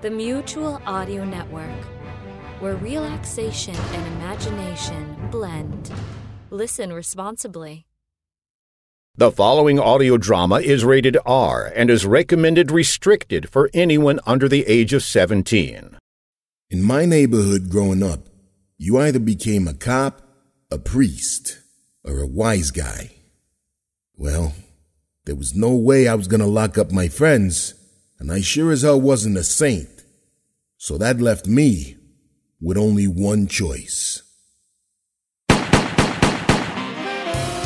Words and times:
the 0.00 0.10
Mutual 0.10 0.80
Audio 0.86 1.26
Network, 1.26 1.84
where 2.60 2.76
relaxation 2.76 3.74
and 3.74 4.06
imagination 4.14 5.28
blend. 5.30 5.92
Listen 6.48 6.90
responsibly. 6.90 7.84
The 9.16 9.30
following 9.30 9.78
audio 9.78 10.16
drama 10.16 10.60
is 10.60 10.86
rated 10.86 11.18
R 11.26 11.70
and 11.76 11.90
is 11.90 12.06
recommended 12.06 12.70
restricted 12.70 13.50
for 13.50 13.68
anyone 13.74 14.20
under 14.26 14.48
the 14.48 14.66
age 14.66 14.94
of 14.94 15.02
17. 15.02 15.98
In 16.70 16.82
my 16.82 17.04
neighborhood 17.04 17.68
growing 17.68 18.02
up, 18.02 18.20
you 18.78 18.98
either 18.98 19.18
became 19.18 19.68
a 19.68 19.74
cop, 19.74 20.22
a 20.70 20.78
priest, 20.78 21.58
or 22.04 22.20
a 22.20 22.26
wise 22.26 22.70
guy. 22.70 23.10
Well, 24.16 24.54
there 25.26 25.36
was 25.36 25.54
no 25.54 25.74
way 25.74 26.08
I 26.08 26.14
was 26.14 26.26
gonna 26.26 26.46
lock 26.46 26.78
up 26.78 26.90
my 26.90 27.08
friends, 27.08 27.74
and 28.20 28.30
I 28.30 28.42
sure 28.42 28.70
as 28.70 28.82
hell 28.82 29.00
wasn't 29.00 29.38
a 29.38 29.42
saint. 29.42 30.04
So 30.76 30.98
that 30.98 31.20
left 31.20 31.46
me 31.46 31.96
with 32.60 32.76
only 32.76 33.06
one 33.06 33.46
choice. 33.46 34.22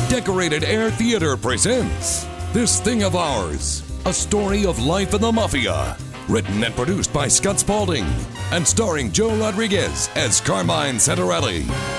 Decorated 0.09 0.63
Air 0.63 0.89
Theater 0.91 1.35
presents 1.35 2.25
This 2.53 2.79
Thing 2.79 3.03
of 3.03 3.15
Ours, 3.15 3.83
a 4.05 4.13
story 4.13 4.65
of 4.65 4.79
life 4.79 5.13
in 5.13 5.21
the 5.21 5.31
Mafia. 5.31 5.97
Written 6.29 6.63
and 6.63 6.73
produced 6.73 7.13
by 7.13 7.27
Scott 7.27 7.59
Spalding, 7.59 8.05
and 8.51 8.65
starring 8.65 9.11
Joe 9.11 9.35
Rodriguez 9.35 10.09
as 10.15 10.41
Carmine 10.41 10.95
Santarelli. 10.95 11.94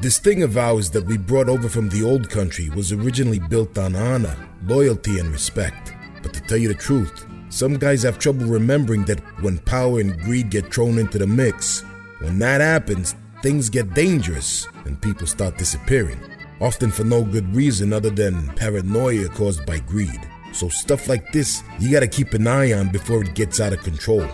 This 0.00 0.18
thing 0.18 0.42
of 0.42 0.56
ours 0.56 0.88
that 0.92 1.04
we 1.04 1.18
brought 1.18 1.50
over 1.50 1.68
from 1.68 1.90
the 1.90 2.02
old 2.02 2.30
country 2.30 2.70
was 2.70 2.90
originally 2.90 3.38
built 3.38 3.76
on 3.76 3.94
honor, 3.94 4.34
loyalty, 4.64 5.18
and 5.18 5.30
respect. 5.30 5.92
But 6.22 6.32
to 6.32 6.40
tell 6.40 6.56
you 6.56 6.68
the 6.68 6.74
truth, 6.74 7.26
some 7.50 7.76
guys 7.76 8.02
have 8.04 8.18
trouble 8.18 8.46
remembering 8.46 9.04
that 9.04 9.20
when 9.42 9.58
power 9.58 10.00
and 10.00 10.18
greed 10.22 10.48
get 10.48 10.72
thrown 10.72 10.98
into 10.98 11.18
the 11.18 11.26
mix, 11.26 11.82
when 12.20 12.38
that 12.38 12.62
happens, 12.62 13.14
things 13.42 13.68
get 13.68 13.92
dangerous 13.92 14.66
and 14.86 15.02
people 15.02 15.26
start 15.26 15.58
disappearing. 15.58 16.18
Often 16.62 16.92
for 16.92 17.04
no 17.04 17.22
good 17.22 17.54
reason 17.54 17.92
other 17.92 18.08
than 18.08 18.48
paranoia 18.56 19.28
caused 19.28 19.66
by 19.66 19.80
greed. 19.80 20.20
So 20.54 20.70
stuff 20.70 21.08
like 21.08 21.30
this, 21.30 21.62
you 21.78 21.92
gotta 21.92 22.08
keep 22.08 22.32
an 22.32 22.46
eye 22.46 22.72
on 22.72 22.88
before 22.88 23.22
it 23.22 23.34
gets 23.34 23.60
out 23.60 23.74
of 23.74 23.82
control. 23.82 24.26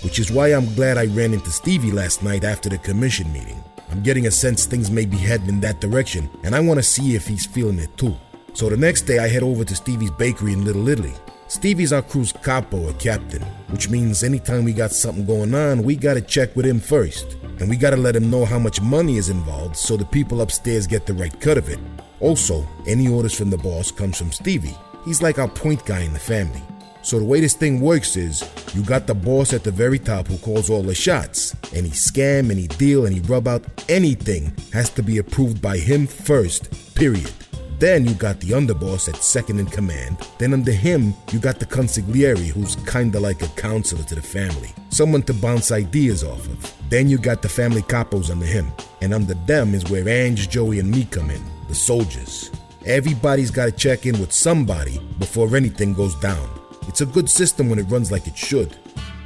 Which 0.00 0.18
is 0.18 0.32
why 0.32 0.54
I'm 0.54 0.74
glad 0.74 0.96
I 0.96 1.04
ran 1.04 1.34
into 1.34 1.50
Stevie 1.50 1.92
last 1.92 2.22
night 2.22 2.44
after 2.44 2.70
the 2.70 2.78
commission 2.78 3.30
meeting. 3.30 3.62
I'm 3.90 4.02
getting 4.02 4.26
a 4.26 4.30
sense 4.30 4.66
things 4.66 4.90
may 4.90 5.04
be 5.04 5.16
heading 5.16 5.48
in 5.48 5.60
that 5.60 5.80
direction, 5.80 6.28
and 6.42 6.54
I 6.54 6.60
want 6.60 6.78
to 6.78 6.82
see 6.82 7.14
if 7.14 7.26
he's 7.26 7.46
feeling 7.46 7.78
it 7.78 7.96
too. 7.96 8.16
So 8.54 8.68
the 8.68 8.76
next 8.76 9.02
day, 9.02 9.18
I 9.18 9.28
head 9.28 9.42
over 9.42 9.64
to 9.64 9.76
Stevie's 9.76 10.10
bakery 10.12 10.52
in 10.52 10.64
Little 10.64 10.88
Italy. 10.88 11.14
Stevie's 11.48 11.92
our 11.92 12.02
crew's 12.02 12.32
capo 12.32 12.88
or 12.88 12.92
captain, 12.94 13.42
which 13.70 13.88
means 13.88 14.24
anytime 14.24 14.64
we 14.64 14.72
got 14.72 14.90
something 14.90 15.24
going 15.24 15.54
on, 15.54 15.82
we 15.82 15.94
gotta 15.94 16.20
check 16.20 16.56
with 16.56 16.66
him 16.66 16.80
first. 16.80 17.36
And 17.60 17.68
we 17.68 17.76
gotta 17.76 17.96
let 17.96 18.16
him 18.16 18.30
know 18.30 18.44
how 18.44 18.58
much 18.58 18.80
money 18.80 19.16
is 19.16 19.28
involved 19.28 19.76
so 19.76 19.96
the 19.96 20.04
people 20.04 20.40
upstairs 20.40 20.86
get 20.86 21.06
the 21.06 21.14
right 21.14 21.38
cut 21.40 21.56
of 21.56 21.68
it. 21.68 21.78
Also, 22.20 22.66
any 22.86 23.08
orders 23.08 23.34
from 23.34 23.50
the 23.50 23.58
boss 23.58 23.92
comes 23.92 24.18
from 24.18 24.32
Stevie. 24.32 24.74
He's 25.04 25.22
like 25.22 25.38
our 25.38 25.48
point 25.48 25.84
guy 25.84 26.00
in 26.00 26.12
the 26.12 26.18
family. 26.18 26.62
So 27.06 27.20
the 27.20 27.24
way 27.24 27.38
this 27.38 27.54
thing 27.54 27.80
works 27.80 28.16
is 28.16 28.42
you 28.74 28.82
got 28.82 29.06
the 29.06 29.14
boss 29.14 29.52
at 29.52 29.62
the 29.62 29.70
very 29.70 30.00
top 30.00 30.26
who 30.26 30.36
calls 30.38 30.68
all 30.68 30.82
the 30.82 30.92
shots. 30.92 31.54
Any 31.72 31.90
scam, 31.90 32.50
any 32.50 32.66
deal, 32.66 33.06
any 33.06 33.20
rub 33.20 33.46
out, 33.46 33.62
anything 33.88 34.52
has 34.72 34.90
to 34.90 35.04
be 35.04 35.18
approved 35.18 35.62
by 35.62 35.78
him 35.78 36.08
first, 36.08 36.96
period. 36.96 37.30
Then 37.78 38.06
you 38.06 38.14
got 38.14 38.40
the 38.40 38.48
underboss 38.48 39.08
at 39.08 39.22
second 39.22 39.60
in 39.60 39.66
command. 39.66 40.16
Then 40.38 40.52
under 40.52 40.72
him, 40.72 41.14
you 41.30 41.38
got 41.38 41.60
the 41.60 41.66
consigliere, 41.66 42.44
who's 42.48 42.74
kinda 42.90 43.20
like 43.20 43.40
a 43.40 43.48
counselor 43.50 44.02
to 44.02 44.16
the 44.16 44.20
family. 44.20 44.74
Someone 44.88 45.22
to 45.22 45.34
bounce 45.34 45.70
ideas 45.70 46.24
off 46.24 46.44
of. 46.48 46.72
Then 46.90 47.08
you 47.08 47.18
got 47.18 47.40
the 47.40 47.48
family 47.48 47.82
capos 47.82 48.30
under 48.30 48.46
him. 48.46 48.72
And 49.00 49.14
under 49.14 49.34
them 49.46 49.76
is 49.76 49.88
where 49.88 50.08
Ange, 50.08 50.48
Joey, 50.48 50.80
and 50.80 50.90
me 50.90 51.04
come 51.04 51.30
in, 51.30 51.44
the 51.68 51.74
soldiers. 51.76 52.50
Everybody's 52.84 53.52
gotta 53.52 53.70
check 53.70 54.06
in 54.06 54.18
with 54.18 54.32
somebody 54.32 55.00
before 55.20 55.54
anything 55.56 55.94
goes 55.94 56.16
down. 56.16 56.65
It's 56.88 57.00
a 57.00 57.06
good 57.06 57.28
system 57.28 57.68
when 57.68 57.78
it 57.78 57.84
runs 57.84 58.10
like 58.12 58.26
it 58.26 58.36
should. 58.36 58.76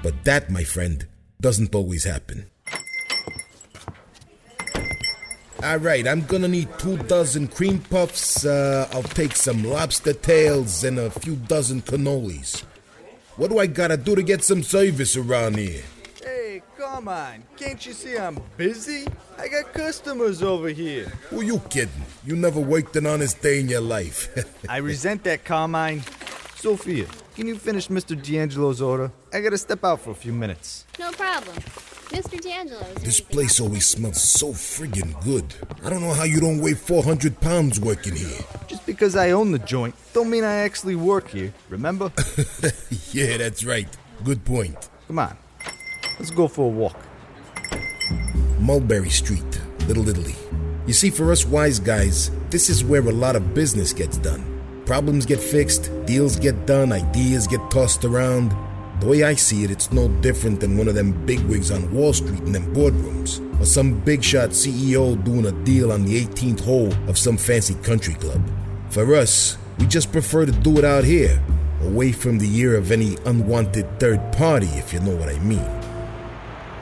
But 0.02 0.24
that, 0.24 0.50
my 0.50 0.64
friend, 0.64 1.06
doesn't 1.40 1.74
always 1.74 2.04
happen. 2.04 2.46
Alright, 5.62 6.08
I'm 6.08 6.22
gonna 6.22 6.48
need 6.48 6.68
two 6.78 6.96
dozen 6.96 7.46
cream 7.46 7.80
puffs. 7.80 8.46
Uh, 8.46 8.88
I'll 8.92 9.02
take 9.02 9.36
some 9.36 9.62
lobster 9.62 10.14
tails 10.14 10.84
and 10.84 10.98
a 10.98 11.10
few 11.10 11.36
dozen 11.36 11.82
cannolis. 11.82 12.62
What 13.36 13.50
do 13.50 13.58
I 13.58 13.66
gotta 13.66 13.98
do 13.98 14.14
to 14.14 14.22
get 14.22 14.42
some 14.42 14.62
service 14.62 15.18
around 15.18 15.58
here? 15.58 15.82
Hey, 16.24 16.62
come 16.78 17.08
on. 17.08 17.42
Can't 17.58 17.84
you 17.84 17.92
see 17.92 18.16
I'm 18.16 18.40
busy? 18.56 19.06
I 19.38 19.48
got 19.48 19.74
customers 19.74 20.42
over 20.42 20.68
here. 20.68 21.06
Who 21.28 21.42
you 21.42 21.58
kidding? 21.68 22.06
You 22.24 22.36
never 22.36 22.60
worked 22.60 22.96
an 22.96 23.04
honest 23.04 23.42
day 23.42 23.60
in 23.60 23.68
your 23.68 23.82
life. 23.82 24.28
I 24.68 24.78
resent 24.78 25.24
that, 25.24 25.44
Carmine. 25.44 26.02
Sophia, 26.60 27.06
can 27.34 27.46
you 27.46 27.56
finish 27.56 27.88
Mr. 27.88 28.14
D'Angelo's 28.14 28.82
order? 28.82 29.10
I 29.32 29.40
gotta 29.40 29.56
step 29.56 29.82
out 29.82 30.02
for 30.02 30.10
a 30.10 30.14
few 30.14 30.30
minutes. 30.30 30.84
No 30.98 31.10
problem. 31.10 31.56
Mr. 32.10 32.38
D'Angelo. 32.38 32.84
this 32.96 33.18
place 33.18 33.60
always 33.60 33.86
smells 33.86 34.20
so 34.20 34.48
friggin' 34.48 35.14
good. 35.24 35.54
I 35.82 35.88
don't 35.88 36.02
know 36.02 36.12
how 36.12 36.24
you 36.24 36.38
don't 36.38 36.60
weigh 36.60 36.74
400 36.74 37.40
pounds 37.40 37.80
working 37.80 38.14
here. 38.14 38.44
Just 38.68 38.84
because 38.84 39.16
I 39.16 39.30
own 39.30 39.52
the 39.52 39.58
joint, 39.58 39.94
don't 40.12 40.28
mean 40.28 40.44
I 40.44 40.56
actually 40.56 40.96
work 40.96 41.30
here, 41.30 41.54
remember? 41.70 42.12
yeah, 43.12 43.38
that's 43.38 43.64
right. 43.64 43.88
Good 44.22 44.44
point. 44.44 44.90
Come 45.06 45.18
on. 45.18 45.38
Let's 46.18 46.30
go 46.30 46.46
for 46.46 46.66
a 46.66 46.68
walk. 46.68 46.98
Mulberry 48.58 49.08
Street, 49.08 49.60
Little 49.88 50.06
Italy. 50.10 50.36
You 50.86 50.92
see, 50.92 51.08
for 51.08 51.32
us 51.32 51.46
wise 51.46 51.78
guys, 51.80 52.30
this 52.50 52.68
is 52.68 52.84
where 52.84 53.00
a 53.00 53.12
lot 53.12 53.34
of 53.34 53.54
business 53.54 53.94
gets 53.94 54.18
done. 54.18 54.49
Problems 54.90 55.24
get 55.24 55.38
fixed, 55.38 55.88
deals 56.04 56.34
get 56.34 56.66
done, 56.66 56.90
ideas 56.90 57.46
get 57.46 57.60
tossed 57.70 58.04
around. 58.04 58.52
The 58.98 59.06
way 59.06 59.22
I 59.22 59.34
see 59.34 59.62
it, 59.62 59.70
it's 59.70 59.92
no 59.92 60.08
different 60.20 60.58
than 60.58 60.76
one 60.76 60.88
of 60.88 60.96
them 60.96 61.12
bigwigs 61.26 61.70
on 61.70 61.94
Wall 61.94 62.12
Street 62.12 62.40
in 62.40 62.50
them 62.50 62.74
boardrooms, 62.74 63.38
or 63.60 63.66
some 63.66 64.00
big 64.00 64.24
shot 64.24 64.50
CEO 64.50 65.14
doing 65.22 65.46
a 65.46 65.52
deal 65.62 65.92
on 65.92 66.04
the 66.04 66.26
18th 66.26 66.64
hole 66.64 66.92
of 67.08 67.16
some 67.16 67.36
fancy 67.36 67.74
country 67.84 68.14
club. 68.14 68.42
For 68.88 69.14
us, 69.14 69.56
we 69.78 69.86
just 69.86 70.10
prefer 70.10 70.44
to 70.44 70.50
do 70.50 70.76
it 70.78 70.84
out 70.84 71.04
here, 71.04 71.40
away 71.82 72.10
from 72.10 72.38
the 72.38 72.52
ear 72.58 72.76
of 72.76 72.90
any 72.90 73.16
unwanted 73.26 74.00
third 74.00 74.32
party, 74.32 74.70
if 74.70 74.92
you 74.92 74.98
know 74.98 75.14
what 75.14 75.28
I 75.28 75.38
mean. 75.38 75.70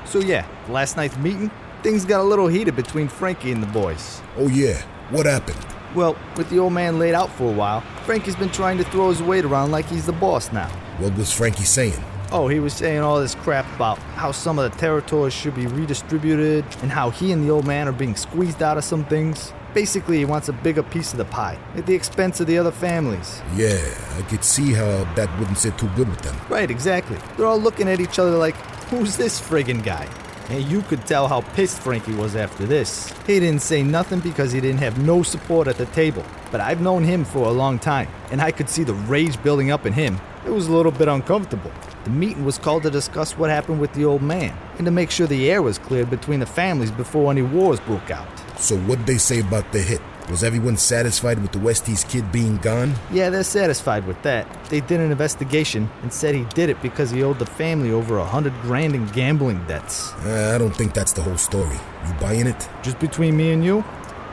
So, 0.07 0.21
yeah, 0.21 0.47
last 0.71 0.97
night's 0.97 1.19
meeting, 1.19 1.51
things 1.83 2.07
got 2.07 2.23
a 2.23 2.25
little 2.25 2.49
heated 2.49 2.75
between 2.75 3.09
Frankie 3.09 3.53
and 3.53 3.63
the 3.63 3.67
boys. 3.67 4.23
Oh, 4.39 4.49
yeah, 4.49 4.81
what 5.11 5.27
happened? 5.27 5.59
Well, 5.95 6.17
with 6.37 6.49
the 6.49 6.59
old 6.59 6.73
man 6.73 6.99
laid 6.99 7.15
out 7.15 7.31
for 7.33 7.51
a 7.51 7.53
while, 7.53 7.83
Frankie's 8.09 8.37
been 8.37 8.49
trying 8.49 8.79
to 8.79 8.85
throw 8.85 9.11
his 9.11 9.23
weight 9.23 9.45
around 9.45 9.71
like 9.71 9.85
he's 9.85 10.07
the 10.07 10.15
boss 10.15 10.51
now. 10.51 10.71
What 10.97 11.15
was 11.19 11.31
Frankie 11.31 11.65
saying? 11.65 12.03
Oh, 12.33 12.49
he 12.49 12.59
was 12.59 12.73
saying 12.73 13.01
all 13.01 13.21
this 13.21 13.35
crap 13.35 13.67
about 13.77 13.99
how 14.17 14.33
some 14.33 14.59
of 14.59 14.73
the 14.73 14.79
territories 14.79 15.35
should 15.35 15.55
be 15.55 15.67
redistributed 15.67 16.65
and 16.81 16.91
how 16.91 17.11
he 17.11 17.33
and 17.33 17.45
the 17.45 17.51
old 17.51 17.67
man 17.67 17.87
are 17.87 17.93
being 17.93 18.17
squeezed 18.17 18.63
out 18.63 18.79
of 18.79 18.85
some 18.85 19.05
things. 19.05 19.53
Basically, 19.75 20.17
he 20.17 20.25
wants 20.25 20.49
a 20.49 20.55
bigger 20.55 20.83
piece 20.83 21.13
of 21.13 21.19
the 21.19 21.27
pie 21.27 21.59
at 21.75 21.85
the 21.85 21.95
expense 21.95 22.41
of 22.41 22.47
the 22.47 22.57
other 22.57 22.71
families. 22.71 23.43
Yeah, 23.55 23.79
I 24.17 24.23
could 24.23 24.43
see 24.43 24.73
how 24.73 25.05
that 25.13 25.29
wouldn't 25.39 25.59
sit 25.59 25.77
too 25.77 25.91
good 25.95 26.09
with 26.09 26.23
them. 26.23 26.35
Right, 26.49 26.71
exactly. 26.71 27.19
They're 27.37 27.45
all 27.45 27.61
looking 27.61 27.89
at 27.89 28.01
each 28.01 28.19
other 28.19 28.39
like, 28.39 28.57
who's 28.89 29.19
this 29.19 29.39
friggin' 29.39 29.85
guy? 29.85 30.09
And 30.51 30.65
you 30.71 30.81
could 30.81 31.07
tell 31.07 31.29
how 31.29 31.43
pissed 31.43 31.79
Frankie 31.81 32.15
was 32.15 32.35
after 32.35 32.65
this. 32.65 33.13
He 33.27 33.39
didn't 33.39 33.61
say 33.61 33.83
nothing 33.83 34.21
because 34.21 34.51
he 34.51 34.63
didn't 34.63 34.81
have 34.81 34.99
no 34.99 35.23
support 35.23 35.69
at 35.69 35.77
the 35.77 35.85
table. 35.87 36.25
But 36.51 36.63
I've 36.63 36.81
known 36.81 37.05
him 37.05 37.27
for 37.27 37.47
a 37.47 37.51
long 37.51 37.79
time, 37.79 38.09
and 38.31 38.41
I 38.41 38.51
could 38.51 38.71
see 38.71 38.83
the 38.83 38.95
rage 38.95 39.43
building 39.43 39.71
up 39.71 39.85
in 39.85 39.93
him. 39.93 40.19
It 40.47 40.51
was 40.51 40.67
a 40.67 40.73
little 40.73 40.93
bit 40.93 41.07
uncomfortable. 41.07 41.71
The 42.05 42.11
meeting 42.11 42.47
was 42.47 42.57
called 42.57 42.85
to 42.85 42.91
discuss 42.91 43.37
what 43.37 43.51
happened 43.51 43.79
with 43.79 43.93
the 43.93 44.07
old 44.07 44.23
man, 44.23 44.57
and 44.79 44.87
to 44.87 44.91
make 44.91 45.11
sure 45.11 45.27
the 45.27 45.51
air 45.51 45.61
was 45.61 45.77
cleared 45.79 46.09
between 46.09 46.41
the 46.41 46.47
families 46.47 46.91
before 46.91 47.31
any 47.31 47.43
wars 47.43 47.81
broke 47.81 48.11
out. 48.11 48.29
So, 48.59 48.79
what'd 48.79 49.05
they 49.05 49.19
say 49.19 49.41
about 49.41 49.71
the 49.73 49.83
hit? 49.83 50.01
Was 50.31 50.45
everyone 50.45 50.77
satisfied 50.77 51.39
with 51.41 51.53
the 51.53 51.59
Westies 51.59 52.07
kid 52.07 52.31
being 52.31 52.59
gone? 52.59 52.93
Yeah, 53.11 53.31
they're 53.31 53.43
satisfied 53.43 54.07
with 54.07 54.21
that. 54.23 54.47
They 54.69 54.81
did 54.81 55.01
an 55.01 55.11
investigation 55.11 55.89
and 56.03 56.13
said 56.13 56.35
he 56.35 56.45
did 56.55 56.69
it 56.69 56.83
because 56.83 57.11
he 57.11 57.23
owed 57.23 57.39
the 57.39 57.47
family 57.47 57.93
over 57.93 58.19
a 58.19 58.25
hundred 58.25 58.53
grand 58.61 58.95
in 58.95 59.07
gambling 59.07 59.65
debts. 59.67 60.13
Uh, 60.25 60.53
I 60.55 60.59
don't 60.59 60.77
think 60.77 60.93
that's 60.93 61.13
the 61.13 61.23
whole 61.23 61.39
story. 61.39 61.79
You 62.07 62.15
buying 62.21 62.47
it? 62.47 62.69
Just 62.83 62.99
between 62.99 63.37
me 63.39 63.53
and 63.53 63.65
you? 63.65 63.83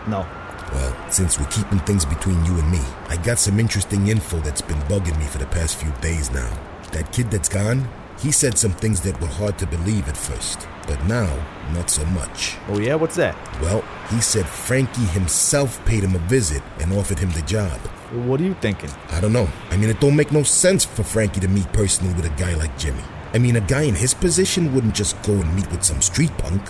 No. 0.08 0.28
Well, 0.74 1.12
since 1.12 1.40
we're 1.40 1.48
keeping 1.48 1.80
things 1.80 2.04
between 2.06 2.44
you 2.44 2.58
and 2.58 2.70
me, 2.70 2.82
I 3.08 3.16
got 3.18 3.40
some 3.40 3.58
interesting 3.60 4.08
info 4.08 4.40
that's 4.42 4.62
been 4.62 4.80
bugging 4.90 5.18
me 5.18 5.26
for 5.26 5.38
the 5.38 5.46
past 5.48 5.78
few 5.78 5.92
days 6.02 6.30
now. 6.32 6.52
That 6.92 7.14
kid 7.14 7.32
that's 7.32 7.48
gone, 7.50 7.88
He 8.20 8.32
said 8.32 8.58
some 8.58 8.72
things 8.72 9.02
that 9.02 9.20
were 9.20 9.28
hard 9.28 9.58
to 9.60 9.68
believe 9.68 10.08
at 10.08 10.18
first, 10.18 10.68
but 10.88 11.04
now, 11.06 11.34
not 11.74 11.90
so 11.90 12.06
much. 12.08 12.58
Oh, 12.70 12.80
yeah? 12.80 12.96
What's 12.96 13.16
that? 13.16 13.36
Well, 13.62 13.84
he 14.10 14.22
said 14.22 14.48
Frankie 14.48 15.06
himself 15.06 15.84
paid 15.86 16.04
him 16.04 16.16
a 16.16 16.20
visit 16.20 16.62
and 16.80 16.94
offered 16.94 17.20
him 17.20 17.32
the 17.32 17.42
job. 17.42 17.78
What 18.12 18.40
are 18.40 18.44
you 18.44 18.54
thinking? 18.56 18.90
I 19.10 19.20
don't 19.20 19.34
know. 19.34 19.50
I 19.72 19.78
mean, 19.78 19.90
it 19.90 20.00
don't 20.00 20.16
make 20.16 20.32
no 20.32 20.44
sense 20.44 20.86
for 20.86 21.04
Frankie 21.04 21.40
to 21.42 21.48
meet 21.48 21.72
personally 21.74 22.14
with 22.14 22.26
a 22.26 22.42
guy 22.42 22.54
like 22.56 22.78
Jimmy. 22.78 23.04
I 23.34 23.38
mean, 23.38 23.56
a 23.56 23.62
guy 23.62 23.82
in 23.82 23.96
his 23.96 24.14
position 24.14 24.74
wouldn't 24.74 24.96
just 24.96 25.22
go 25.24 25.34
and 25.34 25.56
meet 25.56 25.70
with 25.72 25.84
some 25.84 26.02
street 26.02 26.36
punk. 26.38 26.62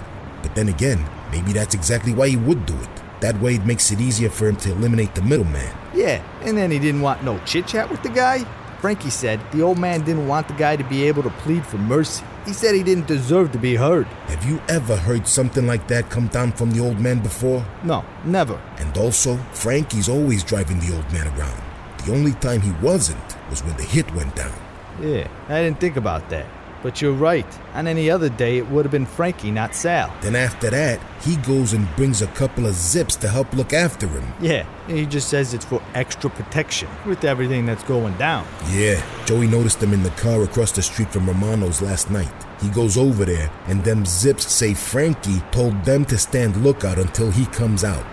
But 0.41 0.56
then 0.56 0.69
again, 0.69 1.06
maybe 1.31 1.53
that's 1.53 1.75
exactly 1.75 2.13
why 2.13 2.29
he 2.29 2.38
would 2.38 2.65
do 2.65 2.75
it. 2.75 2.89
That 3.21 3.39
way 3.39 3.56
it 3.56 3.65
makes 3.65 3.91
it 3.91 4.01
easier 4.01 4.29
for 4.29 4.47
him 4.47 4.56
to 4.57 4.71
eliminate 4.71 5.15
the 5.15 5.21
middleman. 5.21 5.75
Yeah, 5.94 6.23
and 6.41 6.57
then 6.57 6.71
he 6.71 6.79
didn't 6.79 7.01
want 7.01 7.23
no 7.23 7.39
chit 7.39 7.67
chat 7.67 7.89
with 7.89 8.03
the 8.03 8.09
guy? 8.09 8.45
Frankie 8.85 9.09
said 9.09 9.39
the 9.51 9.63
old 9.63 9.79
man 9.79 10.05
didn't 10.05 10.27
want 10.27 10.47
the 10.47 10.53
guy 10.53 10.75
to 10.75 10.83
be 10.83 11.05
able 11.05 11.23
to 11.23 11.31
plead 11.31 11.65
for 11.65 11.79
mercy. 11.79 12.23
He 12.45 12.53
said 12.53 12.75
he 12.75 12.83
didn't 12.83 13.07
deserve 13.07 13.51
to 13.53 13.57
be 13.57 13.75
heard. 13.75 14.05
Have 14.27 14.45
you 14.45 14.61
ever 14.69 14.95
heard 14.95 15.27
something 15.27 15.65
like 15.65 15.87
that 15.87 16.11
come 16.11 16.27
down 16.27 16.51
from 16.51 16.69
the 16.69 16.81
old 16.81 16.99
man 16.99 17.17
before? 17.17 17.65
No, 17.81 18.05
never. 18.25 18.61
And 18.77 18.95
also, 18.95 19.37
Frankie's 19.53 20.07
always 20.07 20.43
driving 20.43 20.79
the 20.79 20.95
old 20.95 21.11
man 21.11 21.27
around. 21.29 21.59
The 22.05 22.13
only 22.13 22.33
time 22.33 22.61
he 22.61 22.73
wasn't 22.73 23.35
was 23.49 23.63
when 23.63 23.75
the 23.75 23.81
hit 23.81 24.13
went 24.13 24.35
down. 24.35 24.53
Yeah, 25.01 25.27
I 25.49 25.63
didn't 25.63 25.79
think 25.79 25.97
about 25.97 26.29
that. 26.29 26.45
But 26.85 27.01
you're 27.01 27.13
right. 27.13 27.47
On 27.73 27.87
any 27.87 28.11
other 28.11 28.29
day, 28.29 28.59
it 28.59 28.69
would 28.69 28.85
have 28.85 28.91
been 28.91 29.07
Frankie, 29.07 29.49
not 29.49 29.73
Sal. 29.73 30.13
Then 30.21 30.35
after 30.35 30.69
that, 30.69 30.99
he 31.23 31.35
goes 31.37 31.73
and 31.73 31.87
brings 31.95 32.21
a 32.21 32.27
couple 32.27 32.67
of 32.67 32.75
zips 32.75 33.15
to 33.15 33.27
help 33.27 33.51
look 33.55 33.73
after 33.73 34.05
him. 34.07 34.31
Yeah, 34.39 34.67
he 34.85 35.07
just 35.07 35.29
says 35.29 35.55
it's 35.55 35.65
for 35.65 35.81
extra 35.95 36.29
protection 36.29 36.87
with 37.07 37.23
everything 37.23 37.65
that's 37.65 37.83
going 37.85 38.15
down. 38.19 38.45
Yeah, 38.69 39.03
Joey 39.25 39.47
noticed 39.47 39.79
them 39.79 39.93
in 39.93 40.03
the 40.03 40.11
car 40.11 40.43
across 40.43 40.71
the 40.73 40.83
street 40.83 41.11
from 41.11 41.25
Romano's 41.25 41.81
last 41.81 42.11
night. 42.11 42.31
He 42.61 42.69
goes 42.69 42.97
over 42.97 43.25
there, 43.25 43.49
and 43.65 43.83
them 43.83 44.05
zips 44.05 44.53
say 44.53 44.75
Frankie 44.75 45.41
told 45.49 45.85
them 45.85 46.05
to 46.05 46.19
stand 46.19 46.55
lookout 46.57 46.99
until 46.99 47.31
he 47.31 47.47
comes 47.47 47.83
out. 47.83 48.05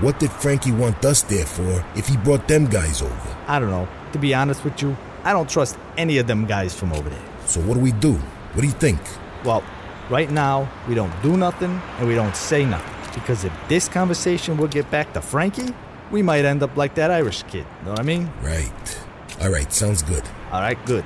What 0.00 0.18
did 0.18 0.30
Frankie 0.30 0.72
want 0.72 1.04
us 1.04 1.22
there 1.22 1.44
for 1.44 1.84
if 1.94 2.08
he 2.08 2.16
brought 2.16 2.48
them 2.48 2.64
guys 2.64 3.02
over? 3.02 3.36
I 3.46 3.58
don't 3.58 3.68
know. 3.68 3.86
To 4.12 4.18
be 4.18 4.32
honest 4.32 4.64
with 4.64 4.80
you, 4.80 4.96
I 5.22 5.34
don't 5.34 5.50
trust 5.50 5.76
any 5.98 6.16
of 6.16 6.26
them 6.26 6.46
guys 6.46 6.74
from 6.74 6.94
over 6.94 7.10
there. 7.10 7.35
So 7.46 7.60
what 7.60 7.74
do 7.74 7.80
we 7.80 7.92
do? 7.92 8.12
What 8.12 8.62
do 8.62 8.66
you 8.66 8.72
think? 8.72 9.00
Well, 9.44 9.62
right 10.10 10.30
now, 10.30 10.68
we 10.88 10.94
don't 10.94 11.12
do 11.22 11.36
nothing 11.36 11.80
and 11.98 12.08
we 12.08 12.14
don't 12.14 12.36
say 12.36 12.64
nothing. 12.64 12.94
Because 13.14 13.44
if 13.44 13.52
this 13.68 13.88
conversation 13.88 14.56
will 14.56 14.68
get 14.68 14.90
back 14.90 15.12
to 15.14 15.20
Frankie, 15.20 15.74
we 16.10 16.22
might 16.22 16.44
end 16.44 16.62
up 16.62 16.76
like 16.76 16.94
that 16.96 17.10
Irish 17.10 17.42
kid. 17.44 17.66
Know 17.84 17.90
what 17.92 18.00
I 18.00 18.02
mean? 18.02 18.30
Right. 18.42 18.98
All 19.40 19.50
right, 19.50 19.72
sounds 19.72 20.02
good. 20.02 20.22
All 20.52 20.60
right, 20.60 20.78
good. 20.86 21.04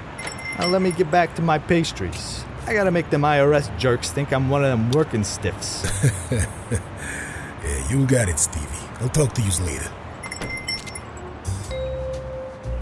Now 0.58 0.66
let 0.66 0.82
me 0.82 0.90
get 0.90 1.10
back 1.10 1.34
to 1.36 1.42
my 1.42 1.58
pastries. 1.58 2.44
I 2.66 2.74
gotta 2.74 2.90
make 2.90 3.10
them 3.10 3.22
IRS 3.22 3.76
jerks 3.78 4.10
think 4.10 4.32
I'm 4.32 4.50
one 4.50 4.64
of 4.64 4.70
them 4.70 4.90
working 4.92 5.24
stiffs. 5.24 5.86
Yeah, 7.62 7.90
you 7.90 8.06
got 8.06 8.28
it, 8.28 8.38
Stevie. 8.38 8.66
I'll 9.00 9.08
talk 9.10 9.32
to 9.34 9.42
you 9.42 9.50
later. 9.64 9.90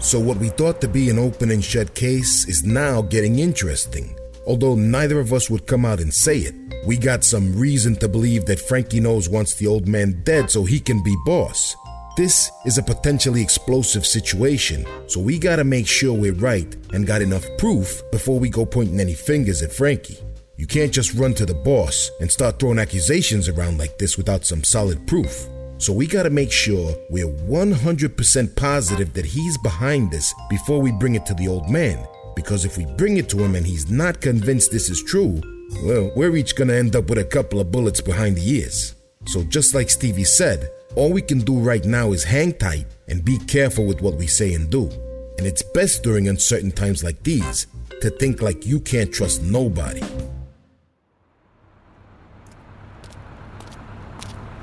So, 0.01 0.17
what 0.17 0.37
we 0.37 0.47
thought 0.47 0.79
to 0.79 0.87
be 0.87 1.09
an 1.09 1.19
open 1.19 1.51
and 1.51 1.63
shut 1.63 1.93
case 1.93 2.47
is 2.47 2.63
now 2.63 3.01
getting 3.01 3.39
interesting. 3.39 4.17
Although 4.47 4.75
neither 4.75 5.19
of 5.19 5.33
us 5.33 5.49
would 5.49 5.67
come 5.67 5.83
out 5.83 5.99
and 5.99 6.13
say 6.13 6.37
it, 6.37 6.55
we 6.85 6.97
got 6.97 7.25
some 7.25 7.53
reason 7.53 7.97
to 7.97 8.07
believe 8.07 8.45
that 8.45 8.61
Frankie 8.61 9.01
knows 9.01 9.27
wants 9.27 9.55
the 9.55 9.67
old 9.67 9.89
man 9.89 10.21
dead 10.23 10.49
so 10.49 10.63
he 10.63 10.79
can 10.79 11.03
be 11.03 11.17
boss. 11.25 11.75
This 12.15 12.49
is 12.65 12.77
a 12.77 12.83
potentially 12.83 13.41
explosive 13.41 14.05
situation, 14.05 14.85
so 15.07 15.19
we 15.19 15.37
gotta 15.37 15.65
make 15.65 15.87
sure 15.87 16.13
we're 16.13 16.33
right 16.33 16.73
and 16.93 17.05
got 17.05 17.21
enough 17.21 17.45
proof 17.57 18.01
before 18.09 18.39
we 18.39 18.49
go 18.49 18.65
pointing 18.65 19.01
any 19.01 19.13
fingers 19.13 19.61
at 19.61 19.73
Frankie. 19.73 20.17
You 20.55 20.65
can't 20.65 20.93
just 20.93 21.13
run 21.13 21.33
to 21.35 21.45
the 21.45 21.53
boss 21.53 22.09
and 22.21 22.31
start 22.31 22.57
throwing 22.57 22.79
accusations 22.79 23.49
around 23.49 23.77
like 23.77 23.97
this 23.97 24.17
without 24.17 24.45
some 24.45 24.63
solid 24.63 25.05
proof. 25.07 25.47
So 25.79 25.93
we 25.93 26.07
gotta 26.07 26.29
make 26.29 26.51
sure 26.51 26.93
we're 27.09 27.25
100% 27.25 28.55
positive 28.57 29.13
that 29.13 29.25
he's 29.25 29.57
behind 29.59 30.11
this 30.11 30.33
before 30.49 30.81
we 30.81 30.91
bring 30.91 31.15
it 31.15 31.25
to 31.27 31.33
the 31.33 31.47
old 31.47 31.69
man. 31.69 32.05
Because 32.35 32.65
if 32.65 32.77
we 32.77 32.85
bring 32.97 33.15
it 33.15 33.29
to 33.29 33.37
him 33.37 33.55
and 33.55 33.65
he's 33.65 33.89
not 33.89 34.19
convinced 34.19 34.71
this 34.71 34.89
is 34.89 35.01
true, 35.01 35.41
well, 35.85 36.11
we're 36.17 36.35
each 36.35 36.57
gonna 36.57 36.73
end 36.73 36.97
up 36.97 37.09
with 37.09 37.19
a 37.19 37.23
couple 37.23 37.61
of 37.61 37.71
bullets 37.71 38.01
behind 38.01 38.35
the 38.35 38.45
ears. 38.45 38.93
So 39.27 39.41
just 39.45 39.73
like 39.73 39.89
Stevie 39.89 40.25
said, 40.25 40.69
all 40.97 41.13
we 41.13 41.21
can 41.21 41.39
do 41.39 41.57
right 41.57 41.85
now 41.85 42.11
is 42.11 42.25
hang 42.25 42.51
tight 42.53 42.85
and 43.07 43.23
be 43.23 43.37
careful 43.37 43.85
with 43.85 44.01
what 44.01 44.15
we 44.15 44.27
say 44.27 44.53
and 44.55 44.69
do. 44.69 44.89
And 45.37 45.47
it's 45.47 45.63
best 45.63 46.03
during 46.03 46.27
uncertain 46.27 46.73
times 46.73 47.05
like 47.05 47.23
these 47.23 47.67
to 48.01 48.09
think 48.09 48.41
like 48.41 48.65
you 48.65 48.81
can't 48.81 49.13
trust 49.13 49.43
nobody. 49.43 50.01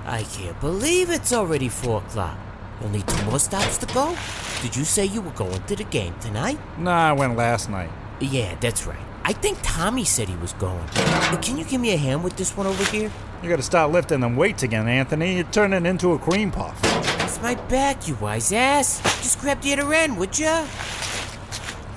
I 0.06 0.22
can't 0.22 0.58
believe 0.60 1.10
it's 1.10 1.32
already 1.32 1.68
4 1.68 1.98
o'clock. 1.98 2.38
Only 2.84 3.02
two 3.02 3.24
more 3.24 3.40
stops 3.40 3.78
to 3.78 3.86
go? 3.86 4.16
Did 4.62 4.76
you 4.76 4.84
say 4.84 5.04
you 5.04 5.20
were 5.20 5.32
going 5.32 5.62
to 5.64 5.74
the 5.74 5.84
game 5.84 6.14
tonight? 6.20 6.58
Nah, 6.78 7.08
I 7.10 7.12
went 7.12 7.36
last 7.36 7.68
night. 7.68 7.90
Yeah, 8.20 8.54
that's 8.60 8.86
right. 8.86 8.98
I 9.24 9.32
think 9.32 9.58
Tommy 9.62 10.04
said 10.04 10.28
he 10.28 10.36
was 10.36 10.52
going. 10.54 10.84
Uh, 10.94 11.38
Can 11.42 11.58
you 11.58 11.64
give 11.64 11.80
me 11.80 11.92
a 11.92 11.96
hand 11.96 12.22
with 12.22 12.36
this 12.36 12.56
one 12.56 12.66
over 12.68 12.84
here? 12.84 13.10
You 13.42 13.48
gotta 13.48 13.62
start 13.62 13.90
lifting 13.90 14.20
them 14.20 14.36
weights 14.36 14.62
again, 14.62 14.86
Anthony. 14.86 15.34
You're 15.36 15.44
turning 15.44 15.84
into 15.84 16.12
a 16.12 16.18
cream 16.18 16.52
puff. 16.52 16.78
It's 17.24 17.42
my 17.42 17.56
back, 17.66 18.06
you 18.06 18.14
wise 18.16 18.52
ass. 18.52 19.02
Just 19.22 19.40
grab 19.40 19.60
the 19.60 19.72
other 19.72 19.92
end, 19.92 20.16
would 20.18 20.38
ya? 20.38 20.66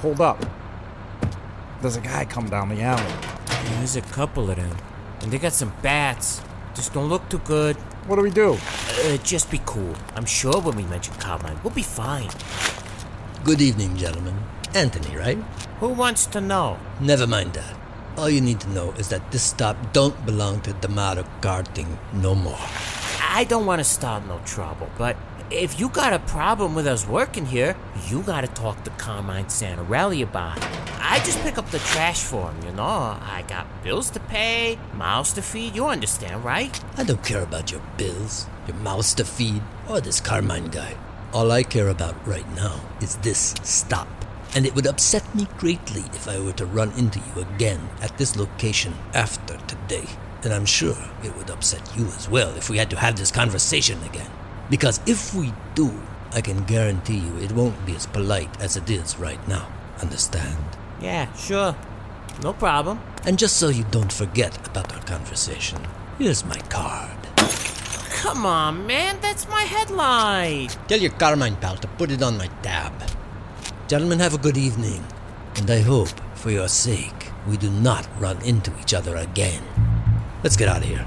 Hold 0.02 0.20
up. 0.22 0.44
There's 1.82 1.96
a 1.98 2.02
guy 2.02 2.26
come 2.26 2.50
down 2.50 2.70
the 2.70 2.82
alley. 2.82 3.14
There's 3.78 3.96
a 3.96 4.02
couple 4.02 4.50
of 4.50 4.56
them. 4.56 4.76
And 5.22 5.32
they 5.32 5.38
got 5.38 5.54
some 5.54 5.74
bats. 5.82 6.42
Just 6.74 6.94
don't 6.94 7.10
look 7.10 7.28
too 7.30 7.40
good. 7.40 7.78
What 8.10 8.16
do 8.16 8.24
we 8.24 8.32
do? 8.32 8.58
Uh, 9.06 9.18
just 9.18 9.52
be 9.52 9.62
cool. 9.68 9.94
I'm 10.16 10.26
sure 10.26 10.60
when 10.62 10.76
we 10.76 10.82
mention 10.86 11.14
Carmine, 11.20 11.60
we'll 11.64 11.76
be 11.76 11.84
fine. 11.84 12.28
Good 13.44 13.62
evening, 13.62 13.98
gentlemen. 13.98 14.34
Anthony, 14.74 15.16
right? 15.16 15.38
Who 15.80 15.90
wants 15.90 16.26
to 16.34 16.42
know? 16.42 16.80
Never 17.00 17.28
mind 17.28 17.54
that. 17.54 17.78
All 18.18 18.28
you 18.28 18.42
need 18.42 18.62
to 18.62 18.70
know 18.72 18.94
is 18.94 19.10
that 19.10 19.32
this 19.32 19.44
stop 19.44 19.94
don't 19.94 20.26
belong 20.26 20.62
to 20.62 20.74
the 20.74 20.88
D'Amato 20.88 21.24
Karting 21.42 22.00
no 22.12 22.34
more. 22.34 22.58
I 23.22 23.46
don't 23.48 23.68
want 23.68 23.80
to 23.80 23.84
start 23.84 24.26
no 24.26 24.40
trouble, 24.44 24.90
but 24.98 25.16
if 25.51 25.80
you 25.80 25.90
got 25.90 26.13
a 26.13 26.19
problem 26.19 26.75
with 26.75 26.86
us 26.86 27.07
working 27.07 27.46
here, 27.46 27.75
you 28.07 28.22
got 28.22 28.42
to 28.42 28.48
talk 28.48 28.84
to 28.84 28.92
Carmine 28.92 29.46
Santarelli 29.46 30.22
about 30.22 30.57
it. 30.57 30.63
I 31.00 31.18
just 31.19 31.40
pick 31.40 31.57
up 31.57 31.69
the 31.72 31.80
trash 31.80 32.22
for 32.22 32.51
him, 32.51 32.63
you 32.66 32.72
know. 32.74 32.84
I 32.84 33.44
got 33.48 33.66
bills 33.84 34.12
to 34.12 34.19
pay, 34.19 34.78
mouths 34.94 35.34
to 35.34 35.42
feed. 35.42 35.75
You 35.75 35.88
understand, 35.88 36.44
right? 36.44 36.80
I 36.98 37.04
don't 37.04 37.24
care 37.24 37.42
about 37.42 37.72
your 37.72 37.81
bills, 37.98 38.48
your 38.68 38.78
mouths 38.78 39.16
to 39.16 39.25
feed, 39.25 39.63
or 39.90 40.00
this 40.00 40.22
Carmine 40.22 40.68
guy. 40.68 40.96
All 41.34 41.51
I 41.51 41.63
care 41.63 41.89
about 41.89 42.27
right 42.27 42.48
now 42.56 42.79
is 43.01 43.15
this 43.18 43.56
stop. 43.63 44.08
And 44.56 44.65
it 44.65 44.75
would 44.75 44.88
upset 44.88 45.34
me 45.34 45.48
greatly 45.58 46.01
if 46.13 46.27
I 46.27 46.39
were 46.39 46.53
to 46.53 46.65
run 46.65 46.91
into 46.94 47.20
you 47.20 47.41
again 47.41 47.89
at 48.01 48.18
this 48.18 48.36
location 48.36 48.94
after 49.13 49.58
today. 49.68 50.06
And 50.44 50.53
I'm 50.53 50.65
sure 50.65 50.98
it 51.24 51.36
would 51.38 51.50
upset 51.50 51.98
you 51.98 52.06
as 52.06 52.29
well 52.29 52.56
if 52.56 52.70
we 52.70 52.77
had 52.77 52.89
to 52.91 53.00
have 53.00 53.15
this 53.15 53.32
conversation 53.32 54.01
again. 54.03 54.29
Because 54.70 55.00
if 55.08 55.34
we 55.34 55.54
do, 55.74 55.92
I 56.32 56.42
can 56.42 56.64
guarantee 56.66 57.18
you 57.18 57.38
it 57.38 57.52
won't 57.52 57.86
be 57.86 57.96
as 57.96 58.06
polite 58.06 58.62
as 58.62 58.78
it 58.78 58.90
is 58.90 59.18
right 59.18 59.46
now. 59.48 59.68
Understand? 60.02 60.64
Yeah, 61.02 61.32
sure. 61.34 61.76
No 62.44 62.54
problem. 62.54 63.00
And 63.26 63.38
just 63.38 63.58
so 63.58 63.70
you 63.70 63.84
don't 63.92 64.12
forget 64.14 64.56
about 64.68 64.94
our 64.94 65.02
conversation, 65.02 65.82
here's 66.18 66.46
my 66.46 66.58
card. 66.70 67.18
Come 68.22 68.46
on, 68.46 68.86
man. 68.86 69.18
That's 69.22 69.48
my 69.50 69.64
headlight. 69.64 70.78
Tell 70.88 71.00
your 71.00 71.12
Carmine 71.12 71.56
pal 71.56 71.78
to 71.78 71.88
put 71.88 72.12
it 72.12 72.22
on 72.22 72.38
my 72.38 72.48
tab. 72.62 72.94
Gentlemen, 73.88 74.20
have 74.20 74.36
a 74.36 74.38
good 74.38 74.58
evening. 74.58 75.04
And 75.56 75.70
I 75.72 75.80
hope, 75.80 76.10
for 76.36 76.52
your 76.52 76.68
sake, 76.68 77.32
we 77.48 77.58
do 77.58 77.72
not 77.72 78.08
run 78.20 78.42
into 78.44 78.72
each 78.80 78.94
other 78.94 79.16
again. 79.16 79.64
Let's 80.44 80.56
get 80.56 80.70
out 80.70 80.84
of 80.84 80.84
here. 80.84 81.06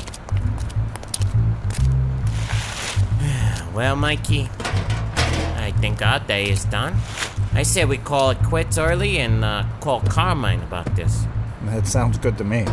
Well, 3.75 3.97
Mikey, 3.97 4.51
I 5.57 5.73
think 5.81 6.03
our 6.03 6.21
day 6.21 6.51
is 6.51 6.67
done. 6.67 6.95
I 7.55 7.63
say 7.63 7.87
we 7.87 7.97
call 7.97 8.31
it 8.31 8.39
quits 8.41 8.77
early 8.77 9.19
and 9.19 9.43
uh, 9.43 9.65
call 9.81 10.01
Carmine 10.03 10.63
about 10.63 10.95
this. 10.95 11.25
That 11.65 11.87
sounds 11.87 12.19
good 12.19 12.37
to 12.37 12.45
me. 12.45 12.67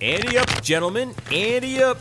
Ante 0.00 0.38
up, 0.38 0.62
gentlemen. 0.62 1.14
Ante 1.32 1.82
up. 1.82 1.98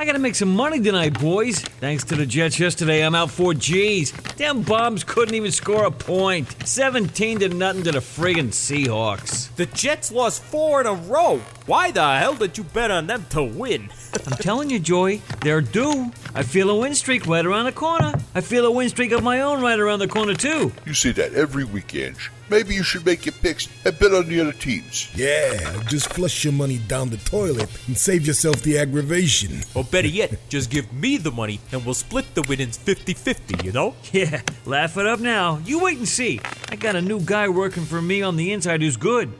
I 0.00 0.04
gotta 0.04 0.20
make 0.20 0.36
some 0.36 0.54
money 0.54 0.78
tonight, 0.78 1.18
boys. 1.18 1.58
Thanks 1.58 2.04
to 2.04 2.14
the 2.14 2.24
Jets 2.24 2.60
yesterday, 2.60 3.04
I'm 3.04 3.16
out 3.16 3.32
four 3.32 3.52
G's. 3.52 4.12
Them 4.36 4.62
bombs 4.62 5.02
couldn't 5.02 5.34
even 5.34 5.50
score 5.50 5.86
a 5.86 5.90
point. 5.90 6.46
17 6.64 7.40
to 7.40 7.48
nothing 7.48 7.82
to 7.82 7.90
the 7.90 7.98
friggin' 7.98 8.50
Seahawks. 8.50 9.52
The 9.56 9.66
Jets 9.66 10.12
lost 10.12 10.40
four 10.44 10.80
in 10.80 10.86
a 10.86 10.94
row. 10.94 11.40
Why 11.66 11.90
the 11.90 12.16
hell 12.16 12.34
did 12.34 12.56
you 12.56 12.62
bet 12.62 12.92
on 12.92 13.08
them 13.08 13.26
to 13.30 13.42
win? 13.42 13.90
I'm 14.24 14.36
telling 14.38 14.70
you, 14.70 14.78
Joy, 14.78 15.20
they're 15.40 15.60
due. 15.60 16.12
I 16.34 16.42
feel 16.42 16.70
a 16.70 16.76
win 16.76 16.94
streak 16.94 17.26
right 17.26 17.44
around 17.44 17.64
the 17.64 17.72
corner. 17.72 18.12
I 18.34 18.40
feel 18.40 18.66
a 18.66 18.70
win 18.70 18.88
streak 18.88 19.12
of 19.12 19.22
my 19.22 19.40
own 19.40 19.60
right 19.62 19.78
around 19.78 20.00
the 20.00 20.08
corner, 20.08 20.34
too. 20.34 20.72
You 20.84 20.94
say 20.94 21.12
that 21.12 21.32
every 21.34 21.64
weekend. 21.64 22.16
Maybe 22.50 22.74
you 22.74 22.82
should 22.82 23.04
make 23.04 23.26
your 23.26 23.34
picks 23.34 23.68
and 23.84 23.98
bet 23.98 24.12
on 24.14 24.26
the 24.26 24.40
other 24.40 24.52
teams. 24.52 25.10
Yeah, 25.14 25.82
just 25.86 26.12
flush 26.12 26.44
your 26.44 26.52
money 26.54 26.78
down 26.78 27.10
the 27.10 27.18
toilet 27.18 27.68
and 27.86 27.96
save 27.96 28.26
yourself 28.26 28.62
the 28.62 28.78
aggravation. 28.78 29.60
Or 29.74 29.84
better 29.84 30.08
yet, 30.08 30.38
just 30.48 30.70
give 30.70 30.90
me 30.92 31.18
the 31.18 31.30
money 31.30 31.60
and 31.72 31.84
we'll 31.84 31.94
split 31.94 32.34
the 32.34 32.42
winnings 32.42 32.78
50 32.78 33.12
50, 33.14 33.64
you 33.66 33.72
know? 33.72 33.94
Yeah, 34.12 34.40
laugh 34.64 34.96
it 34.96 35.06
up 35.06 35.20
now. 35.20 35.58
You 35.64 35.80
wait 35.80 35.98
and 35.98 36.08
see. 36.08 36.40
I 36.70 36.76
got 36.76 36.96
a 36.96 37.02
new 37.02 37.20
guy 37.20 37.48
working 37.48 37.84
for 37.84 38.00
me 38.00 38.22
on 38.22 38.36
the 38.36 38.52
inside 38.52 38.80
who's 38.80 38.96
good. 38.96 39.30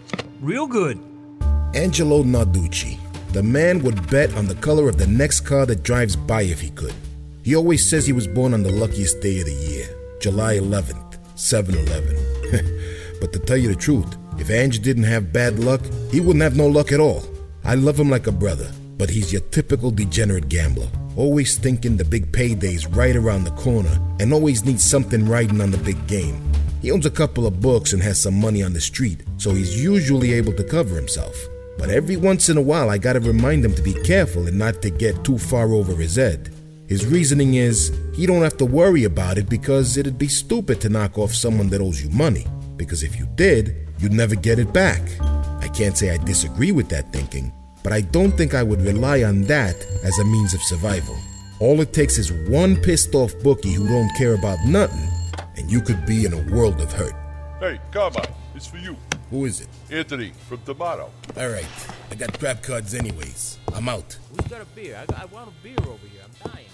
Real 0.40 0.66
good. 0.66 1.00
Angelo 1.75 2.23
Narducci. 2.23 2.99
The 3.32 3.42
man 3.42 3.82
would 3.82 4.11
bet 4.11 4.35
on 4.37 4.47
the 4.47 4.54
color 4.54 4.88
of 4.88 4.97
the 4.97 5.06
next 5.06 5.40
car 5.40 5.66
that 5.66 5.82
drives 5.82 6.16
by 6.16 6.42
if 6.42 6.62
he 6.62 6.70
could. 6.70 6.94
He 7.42 7.54
always 7.54 7.87
says 7.87 8.06
he 8.06 8.12
was 8.14 8.26
born 8.26 8.54
on 8.54 8.62
the 8.62 8.73
luckiest 8.73 9.20
day 9.20 9.40
of 9.40 9.47
the 9.47 9.52
year, 9.52 9.87
July 10.18 10.56
11th, 10.56 11.18
7 11.35 11.75
11. 11.75 13.18
but 13.20 13.32
to 13.35 13.38
tell 13.38 13.58
you 13.58 13.68
the 13.68 13.75
truth, 13.75 14.16
if 14.38 14.50
Ange 14.50 14.80
didn't 14.80 15.04
have 15.04 15.32
bad 15.32 15.58
luck, 15.58 15.82
he 16.11 16.20
wouldn't 16.20 16.42
have 16.42 16.56
no 16.56 16.66
luck 16.66 16.90
at 16.90 17.00
all. 17.00 17.23
I 17.64 17.75
love 17.75 18.00
him 18.00 18.08
like 18.08 18.28
a 18.28 18.32
brother, 18.32 18.73
but 18.97 19.11
he's 19.11 19.30
your 19.30 19.42
typical 19.42 19.90
degenerate 19.90 20.49
gambler, 20.49 20.88
always 21.14 21.58
thinking 21.58 21.99
the 21.99 22.04
big 22.06 22.32
payday's 22.32 22.87
right 22.87 23.14
around 23.14 23.44
the 23.44 23.50
corner 23.52 23.94
and 24.20 24.32
always 24.32 24.64
needs 24.64 24.82
something 24.82 25.28
riding 25.28 25.61
on 25.61 25.70
the 25.70 25.78
big 25.78 26.06
game. 26.06 26.40
He 26.80 26.90
owns 26.92 27.04
a 27.04 27.11
couple 27.11 27.47
of 27.47 27.61
books 27.61 27.92
and 27.92 28.02
has 28.02 28.20
some 28.20 28.40
money 28.40 28.62
on 28.62 28.73
the 28.73 28.80
street, 28.80 29.23
so 29.37 29.52
he's 29.52 29.82
usually 29.82 30.32
able 30.32 30.54
to 30.54 30.64
cover 30.64 30.97
himself. 30.97 31.37
But 31.78 31.90
every 31.90 32.16
once 32.16 32.49
in 32.49 32.56
a 32.56 32.62
while, 32.62 32.90
I 32.90 32.99
gotta 32.99 33.20
remind 33.20 33.64
him 33.64 33.75
to 33.75 33.82
be 33.82 33.94
careful 33.94 34.49
and 34.49 34.58
not 34.58 34.82
to 34.82 34.90
get 34.90 35.25
too 35.25 35.38
far 35.38 35.73
over 35.73 35.94
his 35.94 36.16
head. 36.16 36.52
His 36.88 37.06
reasoning 37.06 37.54
is 37.54 37.92
he 38.14 38.26
don't 38.26 38.42
have 38.42 38.56
to 38.56 38.64
worry 38.64 39.04
about 39.04 39.38
it 39.38 39.49
because 39.49 39.97
it'd 39.97 40.18
be 40.18 40.26
stupid 40.26 40.80
to 40.80 40.88
knock 40.88 41.16
off 41.18 41.35
someone 41.35 41.68
that 41.68 41.80
owes 41.80 42.02
you 42.02 42.11
money. 42.11 42.47
Because 42.76 43.02
if 43.02 43.18
you 43.18 43.26
did, 43.35 43.88
you'd 43.99 44.12
never 44.12 44.35
get 44.35 44.58
it 44.58 44.73
back. 44.73 45.02
I 45.20 45.68
can't 45.68 45.97
say 45.97 46.11
I 46.11 46.16
disagree 46.16 46.73
with 46.73 46.88
that 46.88 47.12
thinking, 47.12 47.52
but 47.82 47.92
I 47.92 48.00
don't 48.00 48.32
think 48.32 48.54
I 48.54 48.62
would 48.62 48.82
rely 48.82 49.23
on 49.23 49.42
that 49.42 49.76
as 50.02 50.18
a 50.18 50.25
means 50.25 50.54
of 50.54 50.62
survival. 50.62 51.16
All 51.61 51.80
it 51.80 51.92
takes 51.92 52.18
is 52.18 52.32
one 52.49 52.76
pissed 52.76 53.14
off 53.14 53.32
bookie 53.42 53.73
who 53.73 53.87
don't 53.87 54.14
care 54.16 54.35
about 54.35 54.64
nothing, 54.64 55.08
and 55.56 55.70
you 55.70 55.80
could 55.80 56.06
be 56.06 56.25
in 56.25 56.32
a 56.32 56.54
world 56.54 56.80
of 56.80 56.92
hurt. 56.92 57.14
Hey, 57.61 57.80
come 57.90 58.16
on. 58.16 58.38
It's 58.58 58.66
for 58.66 58.78
you. 58.78 58.96
Who 59.30 59.44
is 59.44 59.60
it? 59.60 59.68
Anthony 59.88 60.32
from 60.48 60.58
D'Amato. 60.64 61.12
All 61.36 61.48
right, 61.48 61.64
I 62.10 62.16
got 62.16 62.36
crap 62.40 62.60
cards 62.60 62.92
anyways. 62.92 63.56
I'm 63.72 63.88
out. 63.88 64.18
Who's 64.32 64.48
got 64.50 64.62
a 64.62 64.64
beer? 64.74 64.98
I, 64.98 65.22
I 65.22 65.26
want 65.26 65.48
a 65.48 65.62
beer 65.62 65.78
over 65.86 66.04
here. 66.10 66.22
I'm 66.24 66.50
dying. 66.50 66.66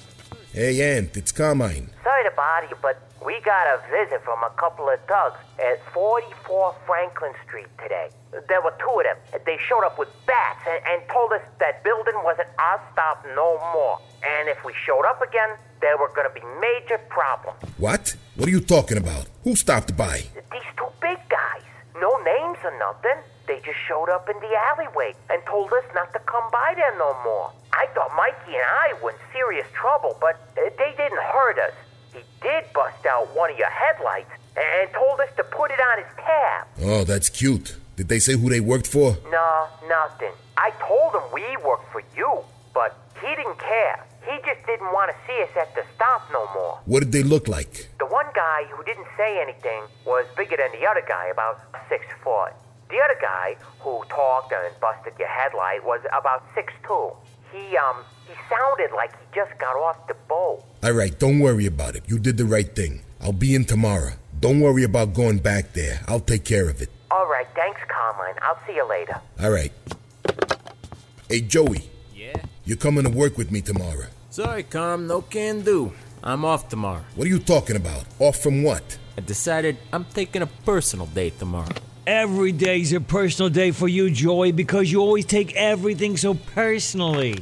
Hey, 0.51 0.97
Ant, 0.97 1.15
it's 1.15 1.31
Carmine. 1.31 1.91
Sorry 2.03 2.25
to 2.25 2.31
bother 2.35 2.69
you, 2.71 2.77
but 2.81 3.03
we 3.23 3.39
got 3.45 3.67
a 3.67 3.83
visit 3.91 4.25
from 4.25 4.43
a 4.43 4.49
couple 4.57 4.89
of 4.89 4.99
thugs 5.07 5.37
at 5.59 5.77
44 5.93 6.75
Franklin 6.87 7.33
Street 7.47 7.69
today. 7.83 8.09
There 8.49 8.63
were 8.63 8.73
two 8.81 8.89
of 8.89 9.05
them. 9.05 9.19
They 9.45 9.59
showed 9.69 9.85
up 9.85 9.99
with 9.99 10.09
bats 10.27 10.65
and, 10.67 10.81
and 10.89 11.03
told 11.13 11.33
us 11.33 11.43
that 11.61 11.85
building 11.85 12.15
wasn't 12.25 12.49
our 12.61 12.81
stop 12.95 13.27
no 13.37 13.59
more. 13.75 13.99
And 14.25 14.49
if 14.49 14.65
we 14.65 14.73
showed 14.87 15.05
up 15.05 15.21
again, 15.21 15.51
there 15.83 15.99
were 15.99 16.09
going 16.17 16.29
to 16.29 16.35
be 16.35 16.47
major 16.63 16.97
problems. 17.11 17.59
What? 17.77 18.17
What 18.37 18.49
are 18.49 18.51
you 18.51 18.61
talking 18.61 18.97
about? 18.97 19.27
Who 19.43 19.55
stopped 19.55 19.95
by? 19.99 20.23
These 20.51 20.71
two 20.79 20.84
or 22.65 22.77
nothing. 22.79 23.19
They 23.47 23.61
just 23.61 23.79
showed 23.87 24.09
up 24.09 24.29
in 24.29 24.37
the 24.41 24.57
alleyway 24.57 25.15
and 25.31 25.43
told 25.47 25.73
us 25.73 25.85
not 25.95 26.13
to 26.15 26.19
come 26.21 26.51
by 26.51 26.73
there 26.75 26.97
no 26.99 27.15
more. 27.23 27.53
I 27.73 27.87
thought 27.95 28.11
Mikey 28.17 28.57
and 28.57 28.65
I 28.65 28.95
were 29.03 29.11
in 29.11 29.17
serious 29.33 29.67
trouble, 29.73 30.17
but 30.21 30.39
they 30.57 30.71
didn't 30.97 31.21
hurt 31.21 31.59
us. 31.59 31.75
He 32.13 32.21
did 32.41 32.65
bust 32.73 33.05
out 33.07 33.35
one 33.37 33.51
of 33.51 33.59
your 33.59 33.71
headlights 33.71 34.31
and 34.57 34.91
told 34.93 35.21
us 35.21 35.29
to 35.37 35.45
put 35.45 35.71
it 35.71 35.81
on 35.81 35.99
his 35.99 36.13
tab. 36.17 36.67
Oh, 36.83 37.05
that's 37.05 37.29
cute. 37.29 37.77
Did 37.97 38.09
they 38.09 38.19
say 38.19 38.35
who 38.37 38.49
they 38.49 38.61
worked 38.61 38.87
for? 38.87 39.17
No, 39.31 39.67
nothing. 39.89 40.33
I 40.57 40.71
told 40.81 41.15
him 41.15 41.23
we 41.33 41.45
worked 41.65 41.93
for 41.93 42.03
you, 42.17 42.45
but 42.73 42.97
he 43.21 43.29
didn't 43.35 43.59
care. 43.59 44.05
He 44.25 44.37
just 44.45 44.65
didn't 44.67 44.93
want 44.93 45.11
to 45.11 45.17
see 45.27 45.43
us 45.43 45.51
at 45.57 45.75
the 45.75 45.85
stop 45.95 46.23
no 46.33 46.49
more. 46.55 46.81
What 46.87 47.01
did 47.01 47.13
they 47.13 47.23
look 47.23 47.47
like? 47.49 47.91
The 47.99 48.07
one 48.07 48.27
guy 48.35 48.65
who 48.71 48.83
didn't 48.85 49.07
say 49.17 49.41
anything 49.41 49.83
was 50.07 50.27
bigger 50.37 50.57
than 50.57 50.73
the 50.79 50.87
other 50.87 51.05
guy, 51.07 51.27
about 51.29 51.61
six 51.89 52.07
foot. 52.23 52.53
The 52.89 52.97
other 53.05 53.19
guy 53.21 53.57
who 53.81 54.03
talked 54.09 54.53
and 54.53 54.75
busted 54.81 55.15
your 55.19 55.29
headlight 55.29 55.85
was 55.85 56.01
about 56.13 56.43
six 56.55 56.73
two. 56.87 57.13
He 57.53 57.77
um 57.77 58.05
he 58.27 58.35
sounded 58.49 58.95
like 58.95 59.13
he 59.13 59.27
just 59.35 59.59
got 59.59 59.77
off 59.77 60.07
the 60.07 60.15
boat. 60.29 60.65
All 60.83 60.93
right, 60.93 61.19
don't 61.19 61.39
worry 61.41 61.67
about 61.67 61.97
it. 61.97 62.05
You 62.07 62.19
did 62.19 62.37
the 62.37 62.45
right 62.45 62.75
thing. 62.75 63.03
I'll 63.21 63.33
be 63.33 63.55
in 63.55 63.65
tomorrow. 63.65 64.13
Don't 64.41 64.61
worry 64.61 64.85
about 64.85 65.15
going 65.15 65.39
back 65.39 65.73
there. 65.73 66.01
I'll 66.09 66.21
take 66.21 66.45
care 66.45 66.69
of 66.69 66.83
it. 66.83 66.91
All 67.11 67.27
right, 67.27 67.47
thanks, 67.55 67.81
Carmine. 67.89 68.35
I'll 68.43 68.59
see 68.67 68.75
you 68.75 68.89
later. 68.89 69.21
All 69.41 69.51
right. 69.51 69.73
Hey, 71.29 71.41
Joey. 71.41 71.91
Yeah? 72.65 72.71
You're 72.71 72.77
coming 72.79 73.05
to 73.05 73.11
work 73.11 73.37
with 73.37 73.51
me 73.51 73.61
tomorrow. 73.61 74.07
Sorry, 74.31 74.63
Carm, 74.63 75.07
no 75.07 75.23
can 75.23 75.61
do. 75.63 75.93
I'm 76.23 76.45
off 76.45 76.69
tomorrow. 76.69 77.05
What 77.15 77.27
are 77.27 77.31
you 77.31 77.39
talking 77.39 77.77
about? 77.77 78.05
Off 78.19 78.39
from 78.39 78.63
what? 78.63 78.99
I 79.17 79.21
decided 79.21 79.77
I'm 79.93 80.07
taking 80.07 80.43
a 80.43 80.47
personal 80.47 81.07
day 81.07 81.31
tomorrow. 81.31 81.75
Every 82.07 82.53
day's 82.53 82.93
a 82.93 83.01
personal 83.01 83.51
day 83.51 83.71
for 83.71 83.89
you, 83.89 84.11
Joey, 84.11 84.53
because 84.53 84.91
you 84.91 85.01
always 85.01 85.27
take 85.27 85.55
everything 85.55 86.17
so 86.17 86.35
personally. 86.35 87.39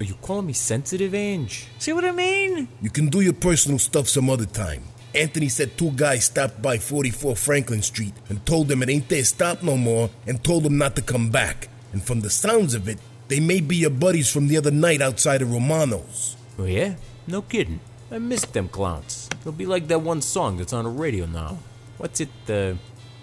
Are 0.00 0.04
you 0.04 0.14
calling 0.14 0.46
me 0.46 0.52
sensitive, 0.52 1.14
Ange? 1.14 1.68
See 1.78 1.92
what 1.92 2.04
I 2.04 2.12
mean? 2.12 2.68
You 2.80 2.90
can 2.90 3.08
do 3.08 3.20
your 3.20 3.32
personal 3.32 3.78
stuff 3.78 4.08
some 4.08 4.28
other 4.28 4.46
time. 4.46 4.82
Anthony 5.14 5.48
said 5.48 5.78
two 5.78 5.92
guys 5.92 6.24
stopped 6.24 6.60
by 6.60 6.78
44 6.78 7.36
Franklin 7.36 7.82
Street 7.82 8.14
and 8.28 8.44
told 8.44 8.68
them 8.68 8.82
it 8.82 8.88
ain't 8.88 9.08
their 9.08 9.24
stop 9.24 9.62
no 9.62 9.76
more 9.76 10.10
and 10.26 10.42
told 10.42 10.64
them 10.64 10.78
not 10.78 10.96
to 10.96 11.02
come 11.02 11.30
back. 11.30 11.68
And 11.92 12.02
from 12.02 12.20
the 12.20 12.30
sounds 12.30 12.74
of 12.74 12.88
it, 12.88 12.98
they 13.32 13.40
may 13.40 13.62
be 13.62 13.76
your 13.76 13.88
buddies 13.90 14.30
from 14.30 14.48
the 14.48 14.58
other 14.58 14.70
night 14.70 15.00
outside 15.00 15.40
of 15.40 15.50
Romano's. 15.50 16.36
Oh, 16.58 16.66
yeah? 16.66 16.96
No 17.26 17.40
kidding. 17.40 17.80
I 18.10 18.18
missed 18.18 18.52
them 18.52 18.68
clowns. 18.68 19.30
It'll 19.40 19.52
be 19.52 19.64
like 19.64 19.88
that 19.88 20.02
one 20.02 20.20
song 20.20 20.58
that's 20.58 20.74
on 20.74 20.84
the 20.84 20.90
radio 20.90 21.24
now. 21.24 21.56
What's 21.96 22.20
it, 22.20 22.28
uh, 22.50 22.74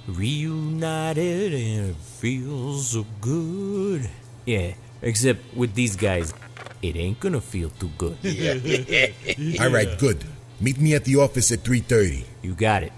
Reunited 0.08 1.54
and 1.54 1.90
it 1.92 1.96
feels 1.96 2.90
so 2.90 3.06
good? 3.22 4.10
Yeah, 4.48 4.74
except 5.04 5.54
with 5.54 5.76
these 5.76 5.96
guys, 5.96 6.34
it 6.82 6.96
ain't 6.96 7.20
gonna 7.20 7.40
feel 7.40 7.70
too 7.70 7.92
good. 8.00 8.18
yeah. 8.24 9.14
All 9.64 9.70
right, 9.70 9.96
good. 10.00 10.24
Meet 10.60 10.80
me 10.80 10.96
at 10.96 11.06
the 11.06 11.18
office 11.18 11.52
at 11.52 11.60
3:30. 11.60 12.26
You 12.42 12.56
got 12.56 12.82
it. 12.82 12.94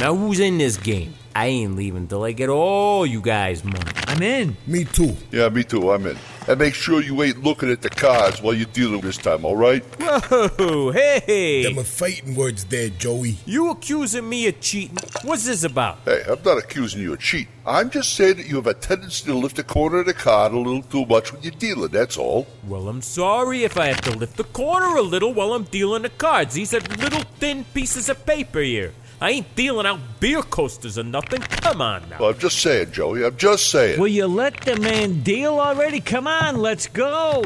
Now 0.00 0.16
who's 0.16 0.40
in 0.40 0.58
this 0.58 0.76
game? 0.76 1.14
I 1.36 1.46
ain't 1.46 1.76
leaving 1.76 2.08
till 2.08 2.24
I 2.24 2.32
get 2.32 2.48
all 2.48 3.06
you 3.06 3.20
guys' 3.20 3.62
money. 3.62 3.92
I'm 4.08 4.22
in. 4.22 4.56
Me 4.66 4.84
too. 4.84 5.14
Yeah, 5.30 5.48
me 5.48 5.62
too. 5.62 5.92
I'm 5.92 6.04
in. 6.06 6.18
And 6.48 6.60
make 6.60 6.74
sure 6.74 7.02
you 7.02 7.20
ain't 7.24 7.42
looking 7.42 7.70
at 7.72 7.82
the 7.82 7.90
cards 7.90 8.40
while 8.40 8.54
you're 8.54 8.66
dealing 8.66 9.00
this 9.00 9.16
time, 9.16 9.44
all 9.44 9.56
right? 9.56 9.82
Whoa, 9.98 10.92
hey! 10.92 11.64
Them 11.64 11.78
are 11.80 11.84
fighting 11.84 12.36
words 12.36 12.64
there, 12.66 12.88
Joey. 12.88 13.38
You 13.44 13.70
accusing 13.70 14.28
me 14.28 14.46
of 14.46 14.60
cheating? 14.60 14.96
What's 15.22 15.46
this 15.46 15.64
about? 15.64 15.98
Hey, 16.04 16.22
I'm 16.28 16.40
not 16.44 16.58
accusing 16.58 17.02
you 17.02 17.14
of 17.14 17.18
cheating. 17.18 17.52
I'm 17.66 17.90
just 17.90 18.14
saying 18.14 18.36
that 18.36 18.46
you 18.46 18.54
have 18.56 18.68
a 18.68 18.74
tendency 18.74 19.26
to 19.26 19.34
lift 19.34 19.56
the 19.56 19.64
corner 19.64 19.98
of 19.98 20.06
the 20.06 20.14
card 20.14 20.52
a 20.52 20.58
little 20.58 20.82
too 20.82 21.04
much 21.06 21.32
when 21.32 21.42
you're 21.42 21.50
dealing, 21.50 21.90
that's 21.90 22.16
all. 22.16 22.46
Well, 22.64 22.88
I'm 22.88 23.02
sorry 23.02 23.64
if 23.64 23.76
I 23.76 23.86
have 23.86 24.00
to 24.02 24.16
lift 24.16 24.36
the 24.36 24.44
corner 24.44 24.96
a 24.96 25.02
little 25.02 25.34
while 25.34 25.52
I'm 25.52 25.64
dealing 25.64 26.02
the 26.02 26.10
cards. 26.10 26.54
These 26.54 26.74
are 26.74 26.80
little 26.80 27.22
thin 27.40 27.64
pieces 27.74 28.08
of 28.08 28.24
paper 28.24 28.60
here. 28.60 28.92
I 29.20 29.30
ain't 29.30 29.54
dealing 29.54 29.86
out 29.86 29.98
beer 30.20 30.42
coasters 30.42 30.98
or 30.98 31.02
nothing. 31.02 31.40
Come 31.40 31.80
on 31.80 32.06
now. 32.10 32.18
Well, 32.20 32.30
I'm 32.30 32.38
just 32.38 32.60
saying, 32.60 32.92
Joey. 32.92 33.24
I'm 33.24 33.36
just 33.36 33.70
saying. 33.70 33.98
Will 33.98 34.08
you 34.08 34.26
let 34.26 34.60
the 34.62 34.76
man 34.76 35.22
deal 35.22 35.58
already? 35.58 36.00
Come 36.00 36.26
on, 36.26 36.56
let's 36.56 36.86
go. 36.86 37.42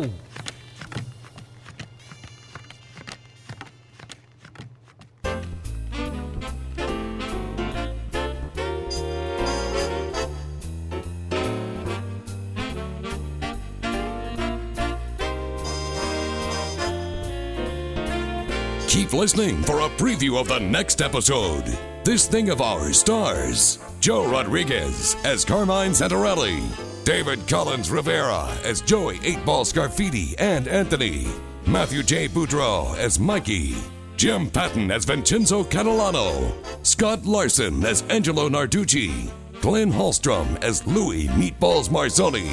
Keep 18.90 19.12
listening 19.12 19.62
for 19.62 19.82
a 19.82 19.88
preview 19.90 20.40
of 20.40 20.48
the 20.48 20.58
next 20.58 21.00
episode. 21.00 21.78
This 22.04 22.26
Thing 22.26 22.50
of 22.50 22.60
Ours 22.60 22.98
stars 22.98 23.78
Joe 24.00 24.28
Rodriguez 24.28 25.14
as 25.24 25.44
Carmine 25.44 25.92
Santarelli, 25.92 26.60
David 27.04 27.46
Collins 27.46 27.88
Rivera 27.88 28.48
as 28.64 28.80
Joey 28.80 29.20
8 29.22 29.46
Ball 29.46 29.64
Scarfiti 29.64 30.34
and 30.40 30.66
Anthony, 30.66 31.28
Matthew 31.68 32.02
J. 32.02 32.26
Boudreau 32.26 32.98
as 32.98 33.20
Mikey, 33.20 33.76
Jim 34.16 34.50
Patton 34.50 34.90
as 34.90 35.04
Vincenzo 35.04 35.62
Catalano, 35.62 36.52
Scott 36.84 37.24
Larson 37.24 37.84
as 37.84 38.02
Angelo 38.10 38.48
Narducci, 38.48 39.30
Glenn 39.60 39.92
Hallstrom 39.92 40.60
as 40.64 40.84
Louis 40.84 41.28
Meatballs 41.28 41.90
Marzoni, 41.90 42.50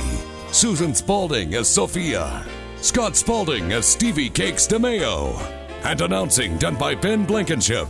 Susan 0.53 0.93
Spalding 0.93 1.55
as 1.55 1.67
Sophia, 1.67 2.45
Scott 2.81 3.15
Spalding 3.15 3.73
as 3.73 3.87
Stevie 3.87 4.29
Cakes 4.29 4.67
DeMeo, 4.67 5.56
and 5.83 6.01
announcing 6.01 6.57
done 6.57 6.75
by 6.75 6.95
Ben 6.95 7.25
Blankenship. 7.25 7.87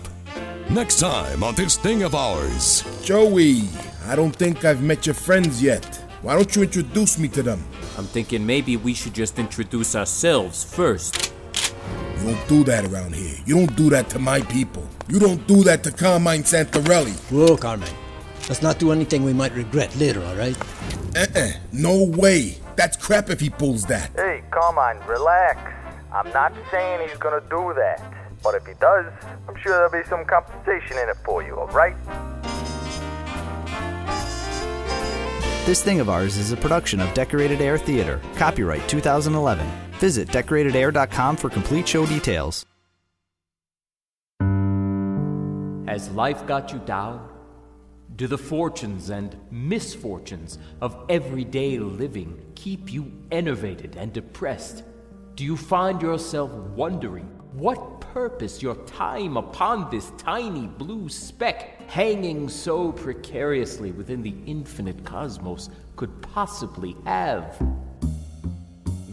Next 0.70 1.00
time 1.00 1.44
on 1.44 1.56
This 1.56 1.78
Thing 1.78 2.04
of 2.04 2.14
Ours. 2.16 2.84
Joey, 3.04 3.64
I 4.06 4.16
don't 4.16 4.36
think 4.36 4.66
I've 4.66 4.82
met 4.82 5.06
your 5.06 5.16
friends 5.16 5.62
yet. 5.62 5.86
Why 6.22 6.36
don't 6.36 6.56
you 6.56 6.64
introduce 6.64 7.18
me 7.18 7.28
to 7.30 7.44
them? 7.44 7.64
I'm 7.98 8.06
thinking 8.06 8.46
maybe 8.46 8.78
we 8.78 8.94
should 8.94 9.14
just 9.14 9.40
introduce 9.40 9.96
ourselves 9.96 10.64
first. 10.64 11.34
You 12.20 12.34
don't 12.34 12.48
do 12.48 12.64
that 12.66 12.86
around 12.86 13.16
here. 13.16 13.38
You 13.46 13.56
don't 13.56 13.76
do 13.76 13.90
that 13.92 14.10
to 14.10 14.20
my 14.20 14.42
people. 14.42 14.88
You 15.08 15.20
don't 15.20 15.46
do 15.48 15.64
that 15.64 15.84
to 15.84 15.92
Carmine 15.92 16.44
Santarelli. 16.44 17.16
Whoa, 17.32 17.56
Carmine. 17.56 17.90
Let's 18.50 18.62
not 18.62 18.80
do 18.80 18.92
anything 18.92 19.24
we 19.24 19.34
might 19.34 19.54
regret 19.54 19.96
later, 19.98 20.24
all 20.24 20.36
right? 20.36 20.58
Uh-uh. 21.16 21.52
No 21.72 22.04
way. 22.04 22.58
That's 22.76 22.98
crap 22.98 23.30
if 23.30 23.40
he 23.40 23.50
pulls 23.50 23.86
that. 23.86 24.12
Hey, 24.16 24.44
Carmine, 24.52 25.00
relax. 25.08 25.77
I'm 26.12 26.32
not 26.32 26.54
saying 26.72 27.08
he's 27.08 27.18
gonna 27.18 27.42
do 27.50 27.74
that. 27.76 28.02
But 28.44 28.56
if 28.56 28.66
he 28.66 28.74
does, 28.80 29.06
I'm 29.48 29.56
sure 29.58 29.74
there'll 29.74 29.92
be 29.92 30.08
some 30.08 30.24
compensation 30.26 30.98
in 30.98 31.10
it 31.10 31.18
for 31.26 31.44
you, 31.44 31.56
alright? 31.56 31.96
This 35.66 35.84
Thing 35.84 36.00
of 36.00 36.08
Ours 36.08 36.38
is 36.38 36.54
a 36.54 36.58
production 36.58 37.02
of 37.02 37.14
Decorated 37.14 37.60
Air 37.60 37.78
Theater. 37.78 38.22
Copyright 38.38 38.88
2011. 38.88 39.68
Visit 40.00 40.30
decoratedair.com 40.30 41.36
for 41.36 41.50
complete 41.50 41.88
show 41.88 42.06
details. 42.06 42.66
Has 45.88 46.10
life 46.12 46.46
got 46.46 46.72
you 46.72 46.80
down? 46.80 47.28
Do 48.16 48.28
the 48.28 48.38
fortunes 48.38 49.10
and 49.10 49.36
misfortunes 49.52 50.58
of 50.80 51.06
everyday 51.10 51.80
living 51.80 52.42
keep 52.56 52.92
you 52.92 53.12
enervated 53.32 53.96
and 53.98 54.14
depressed? 54.14 54.84
Do 55.38 55.46
you 55.46 55.56
find 55.56 56.02
yourself 56.02 56.52
wondering 56.52 57.26
what 57.54 58.02
purpose 58.02 58.64
your 58.64 58.74
time 58.88 59.38
upon 59.38 59.88
this 59.92 60.12
tiny 60.18 60.66
blue 60.66 61.10
speck, 61.10 61.80
hanging 61.88 62.50
so 62.50 62.92
precariously 62.92 63.92
within 63.92 64.24
the 64.24 64.34
infinite 64.48 65.06
cosmos, 65.06 65.70
could 65.96 66.24
possibly 66.24 66.96
have? 67.06 67.56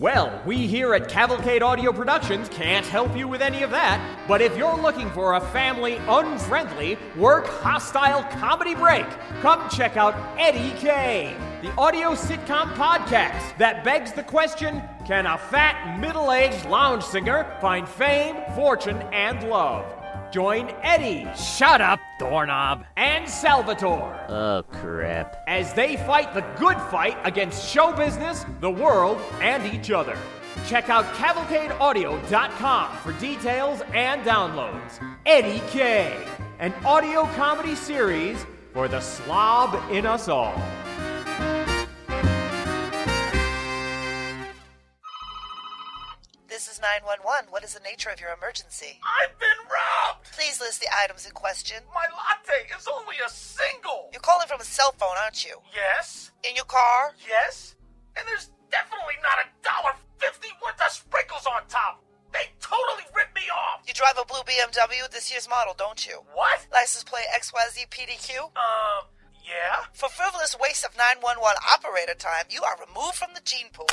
Well, 0.00 0.42
we 0.44 0.66
here 0.66 0.92
at 0.92 1.08
Cavalcade 1.08 1.62
Audio 1.62 1.92
Productions 1.92 2.48
can't 2.48 2.84
help 2.84 3.16
you 3.16 3.28
with 3.28 3.40
any 3.40 3.62
of 3.62 3.70
that, 3.70 4.00
but 4.26 4.42
if 4.42 4.56
you're 4.56 4.76
looking 4.76 5.08
for 5.12 5.34
a 5.34 5.40
family 5.40 5.98
unfriendly, 6.08 6.98
work 7.16 7.46
hostile 7.46 8.24
comedy 8.40 8.74
break, 8.74 9.06
come 9.40 9.68
check 9.70 9.96
out 9.96 10.16
Eddie 10.36 10.76
K, 10.80 11.36
the 11.62 11.70
audio 11.76 12.10
sitcom 12.16 12.74
podcast 12.74 13.56
that 13.58 13.84
begs 13.84 14.12
the 14.12 14.24
question 14.24 14.82
can 15.06 15.26
a 15.26 15.38
fat, 15.38 16.00
middle 16.00 16.32
aged 16.32 16.66
lounge 16.66 17.04
singer 17.04 17.56
find 17.60 17.88
fame, 17.88 18.34
fortune, 18.56 19.00
and 19.12 19.48
love? 19.48 19.84
Join 20.34 20.68
Eddie. 20.82 21.28
Shut 21.40 21.80
up, 21.80 22.00
doorknob. 22.18 22.84
And 22.96 23.28
Salvatore. 23.28 24.18
Oh, 24.28 24.64
crap. 24.68 25.44
As 25.46 25.72
they 25.74 25.96
fight 25.96 26.34
the 26.34 26.40
good 26.58 26.76
fight 26.90 27.16
against 27.22 27.70
show 27.70 27.92
business, 27.92 28.44
the 28.58 28.68
world, 28.68 29.20
and 29.40 29.64
each 29.72 29.92
other. 29.92 30.18
Check 30.66 30.90
out 30.90 31.04
cavalcadeaudio.com 31.14 32.96
for 32.96 33.12
details 33.20 33.82
and 33.92 34.22
downloads. 34.22 35.00
Eddie 35.24 35.62
K, 35.68 36.12
an 36.58 36.74
audio 36.84 37.26
comedy 37.36 37.76
series 37.76 38.44
for 38.72 38.88
the 38.88 39.00
slob 39.00 39.80
in 39.92 40.04
us 40.04 40.26
all. 40.26 40.60
911. 46.84 47.48
What 47.48 47.64
is 47.64 47.72
the 47.72 47.80
nature 47.80 48.12
of 48.12 48.20
your 48.20 48.36
emergency? 48.36 49.00
I've 49.00 49.32
been 49.40 49.60
robbed! 49.72 50.28
Please 50.36 50.60
list 50.60 50.84
the 50.84 50.92
items 50.92 51.24
in 51.24 51.32
question. 51.32 51.80
My 51.96 52.04
latte 52.12 52.68
is 52.76 52.84
only 52.84 53.16
a 53.24 53.30
single! 53.32 54.12
You're 54.12 54.20
calling 54.20 54.44
from 54.44 54.60
a 54.60 54.68
cell 54.68 54.92
phone, 55.00 55.16
aren't 55.16 55.48
you? 55.48 55.56
Yes? 55.72 56.28
In 56.44 56.52
your 56.52 56.68
car? 56.68 57.16
Yes? 57.24 57.74
And 58.20 58.28
there's 58.28 58.52
definitely 58.68 59.16
not 59.24 59.40
a 59.40 59.48
dollar 59.64 59.96
fifty 60.20 60.52
worth 60.60 60.76
of 60.76 60.92
sprinkles 60.92 61.48
on 61.48 61.64
top! 61.72 62.04
They 62.36 62.52
totally 62.60 63.08
ripped 63.16 63.32
me 63.32 63.48
off! 63.48 63.80
You 63.88 63.96
drive 63.96 64.20
a 64.20 64.28
blue 64.28 64.44
BMW 64.44 65.08
this 65.08 65.32
year's 65.32 65.48
model, 65.48 65.72
don't 65.72 66.04
you? 66.04 66.20
What? 66.36 66.68
License 66.68 67.08
plate 67.08 67.32
XYZ 67.32 67.88
PDQ? 67.88 68.52
Um, 68.60 69.08
yeah? 69.40 69.88
For 69.96 70.12
frivolous 70.12 70.52
waste 70.60 70.84
of 70.84 70.92
911 71.00 71.32
operator 71.64 72.12
time, 72.12 72.52
you 72.52 72.60
are 72.60 72.76
removed 72.76 73.16
from 73.16 73.32
the 73.32 73.40
gene 73.40 73.72
pool. 73.72 73.88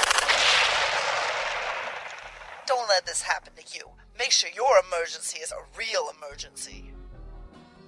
Don't 2.68 2.88
let 2.88 3.06
this 3.06 3.22
happen 3.22 3.52
to 3.56 3.78
you. 3.78 3.90
Make 4.18 4.32
sure 4.32 4.50
your 4.54 4.82
emergency 4.88 5.40
is 5.40 5.52
a 5.52 5.58
real 5.78 6.10
emergency. 6.18 6.92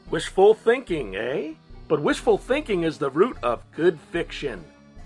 Wishful 0.09 0.53
thinking, 0.53 1.15
eh? 1.15 1.53
But 1.88 2.01
wishful 2.01 2.38
thinking 2.38 2.83
is 2.83 2.97
the 2.97 3.09
root 3.09 3.38
of 3.43 3.63
good 3.75 3.99
fiction. 4.12 4.63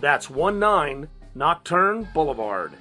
That's 0.00 0.30
19 0.30 1.08
Nocturne 1.34 2.08
Boulevard. 2.12 2.72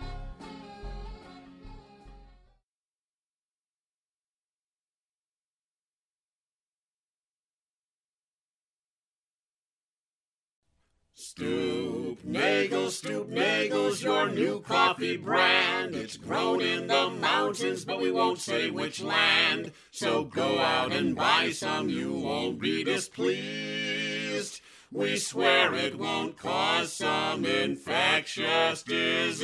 Stoop 11.37 12.23
Nagels, 12.23 12.91
Stoop 12.91 13.29
Nagels, 13.29 14.01
your 14.01 14.29
new 14.29 14.61
coffee 14.61 15.17
brand. 15.17 15.93
It's 15.93 16.15
grown 16.15 16.61
in 16.61 16.87
the 16.87 17.09
mountains, 17.09 17.83
but 17.83 17.99
we 17.99 18.09
won't 18.09 18.39
say 18.39 18.69
which 18.69 19.01
land. 19.01 19.73
So 19.91 20.23
go 20.23 20.59
out 20.59 20.93
and 20.93 21.13
buy 21.13 21.51
some, 21.51 21.89
you 21.89 22.13
won't 22.13 22.61
be 22.61 22.85
displeased. 22.85 24.61
We 24.93 25.17
swear 25.17 25.73
it 25.73 25.99
won't 25.99 26.37
cause 26.37 26.93
some 26.93 27.43
infectious 27.43 28.81
disease. 28.83 29.35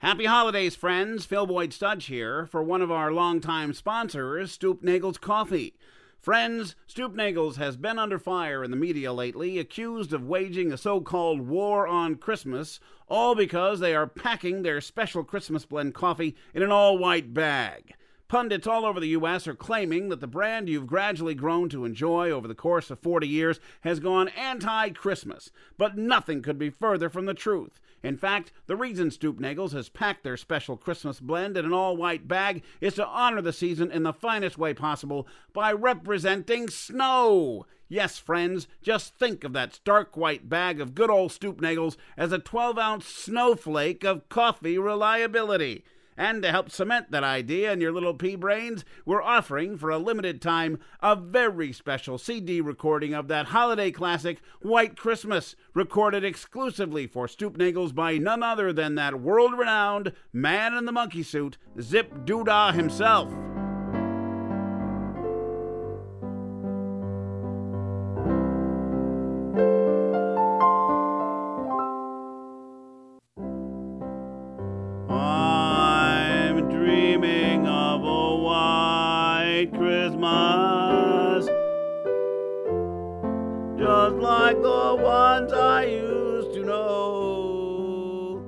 Happy 0.00 0.26
holidays, 0.26 0.76
friends. 0.76 1.24
Phil 1.24 1.46
Boyd 1.46 1.70
Studge 1.70 2.08
here 2.08 2.44
for 2.44 2.62
one 2.62 2.82
of 2.82 2.90
our 2.90 3.12
longtime 3.12 3.72
sponsors, 3.72 4.52
Stoop 4.52 4.82
Nagels 4.82 5.18
Coffee. 5.18 5.72
Friends, 6.20 6.76
Stoop 6.86 7.14
Nagels 7.14 7.56
has 7.56 7.78
been 7.78 7.98
under 7.98 8.18
fire 8.18 8.62
in 8.62 8.70
the 8.70 8.76
media 8.76 9.10
lately, 9.10 9.58
accused 9.58 10.12
of 10.12 10.28
waging 10.28 10.70
a 10.70 10.76
so 10.76 11.00
called 11.00 11.48
war 11.48 11.86
on 11.88 12.16
Christmas, 12.16 12.78
all 13.08 13.34
because 13.34 13.80
they 13.80 13.94
are 13.94 14.06
packing 14.06 14.60
their 14.60 14.82
special 14.82 15.24
Christmas 15.24 15.64
blend 15.64 15.94
coffee 15.94 16.36
in 16.52 16.62
an 16.62 16.70
all 16.70 16.98
white 16.98 17.32
bag. 17.32 17.94
Pundits 18.30 18.68
all 18.68 18.84
over 18.84 19.00
the 19.00 19.08
U.S. 19.08 19.48
are 19.48 19.56
claiming 19.56 20.08
that 20.08 20.20
the 20.20 20.28
brand 20.28 20.68
you've 20.68 20.86
gradually 20.86 21.34
grown 21.34 21.68
to 21.70 21.84
enjoy 21.84 22.30
over 22.30 22.46
the 22.46 22.54
course 22.54 22.88
of 22.88 23.00
40 23.00 23.26
years 23.26 23.58
has 23.80 23.98
gone 23.98 24.28
anti 24.28 24.90
Christmas, 24.90 25.50
but 25.76 25.98
nothing 25.98 26.40
could 26.40 26.56
be 26.56 26.70
further 26.70 27.10
from 27.10 27.26
the 27.26 27.34
truth. 27.34 27.80
In 28.04 28.16
fact, 28.16 28.52
the 28.68 28.76
reason 28.76 29.10
Stoop 29.10 29.40
Nagels 29.40 29.72
has 29.72 29.88
packed 29.88 30.22
their 30.22 30.36
special 30.36 30.76
Christmas 30.76 31.18
blend 31.18 31.56
in 31.56 31.64
an 31.64 31.72
all 31.72 31.96
white 31.96 32.28
bag 32.28 32.62
is 32.80 32.94
to 32.94 33.06
honor 33.08 33.42
the 33.42 33.52
season 33.52 33.90
in 33.90 34.04
the 34.04 34.12
finest 34.12 34.56
way 34.56 34.74
possible 34.74 35.26
by 35.52 35.72
representing 35.72 36.68
snow. 36.68 37.66
Yes, 37.88 38.16
friends, 38.16 38.68
just 38.80 39.16
think 39.16 39.42
of 39.42 39.54
that 39.54 39.74
stark 39.74 40.16
white 40.16 40.48
bag 40.48 40.80
of 40.80 40.94
good 40.94 41.10
old 41.10 41.32
Stoop 41.32 41.60
Nagels 41.60 41.96
as 42.16 42.30
a 42.30 42.38
12 42.38 42.78
ounce 42.78 43.06
snowflake 43.06 44.04
of 44.04 44.28
coffee 44.28 44.78
reliability. 44.78 45.82
And 46.16 46.42
to 46.42 46.50
help 46.50 46.70
cement 46.70 47.10
that 47.10 47.24
idea 47.24 47.72
in 47.72 47.80
your 47.80 47.92
little 47.92 48.14
pea 48.14 48.36
brains, 48.36 48.84
we're 49.04 49.22
offering 49.22 49.78
for 49.78 49.90
a 49.90 49.98
limited 49.98 50.42
time 50.42 50.78
a 51.00 51.16
very 51.16 51.72
special 51.72 52.18
CD 52.18 52.60
recording 52.60 53.14
of 53.14 53.28
that 53.28 53.46
holiday 53.46 53.90
classic, 53.90 54.40
White 54.60 54.96
Christmas, 54.96 55.56
recorded 55.74 56.24
exclusively 56.24 57.06
for 57.06 57.26
Stoop 57.26 57.56
Nagels 57.56 57.94
by 57.94 58.18
none 58.18 58.42
other 58.42 58.72
than 58.72 58.94
that 58.96 59.20
world 59.20 59.56
renowned 59.56 60.12
man 60.32 60.74
in 60.74 60.84
the 60.84 60.92
monkey 60.92 61.22
suit, 61.22 61.56
Zip 61.80 62.12
Doodah 62.24 62.74
himself. 62.74 63.49
great 79.66 79.78
Christmas. 79.78 81.46
Just 83.78 84.16
like 84.16 84.60
the 84.62 84.96
ones 85.00 85.52
I 85.52 85.84
used 85.84 86.54
to 86.54 86.64
know. 86.64 88.42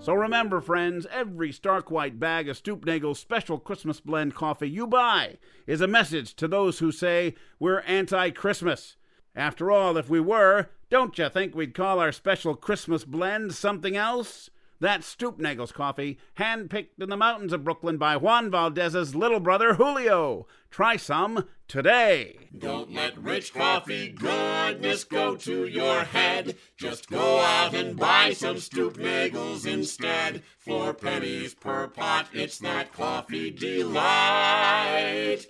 So 0.00 0.14
remember, 0.14 0.60
friends, 0.60 1.06
every 1.12 1.52
stark 1.52 1.90
white 1.90 2.18
bag 2.18 2.48
of 2.48 2.60
Stoopnagel's 2.60 3.20
special 3.20 3.58
Christmas 3.58 4.00
blend 4.00 4.34
coffee 4.34 4.68
you 4.68 4.86
buy 4.86 5.38
is 5.66 5.80
a 5.80 5.86
message 5.86 6.34
to 6.36 6.48
those 6.48 6.80
who 6.80 6.90
say 6.90 7.34
we're 7.60 7.80
anti 7.80 8.30
Christmas. 8.30 8.96
After 9.34 9.70
all, 9.70 9.96
if 9.96 10.10
we 10.10 10.20
were, 10.20 10.70
don't 10.90 11.16
you 11.18 11.28
think 11.28 11.54
we'd 11.54 11.74
call 11.74 12.00
our 12.00 12.12
special 12.12 12.54
Christmas 12.54 13.04
blend 13.04 13.54
something 13.54 13.96
else? 13.96 14.50
That's 14.82 15.14
Stoopnagel's 15.14 15.70
coffee, 15.70 16.18
handpicked 16.36 17.00
in 17.00 17.08
the 17.08 17.16
mountains 17.16 17.52
of 17.52 17.62
Brooklyn 17.62 17.98
by 17.98 18.16
Juan 18.16 18.50
Valdez's 18.50 19.14
little 19.14 19.38
brother 19.38 19.74
Julio. 19.74 20.48
Try 20.72 20.96
some 20.96 21.46
today. 21.68 22.48
Don't 22.58 22.92
let 22.92 23.16
rich 23.16 23.54
coffee 23.54 24.08
goodness 24.08 25.04
go 25.04 25.36
to 25.36 25.68
your 25.68 26.02
head. 26.02 26.56
Just 26.76 27.08
go 27.08 27.38
out 27.38 27.74
and 27.74 27.96
buy 27.96 28.32
some 28.32 28.56
Stoopnagels 28.56 29.66
instead. 29.66 30.42
Four 30.58 30.94
pennies 30.94 31.54
per 31.54 31.86
pot, 31.86 32.26
it's 32.32 32.58
that 32.58 32.92
coffee 32.92 33.52
delight. 33.52 35.46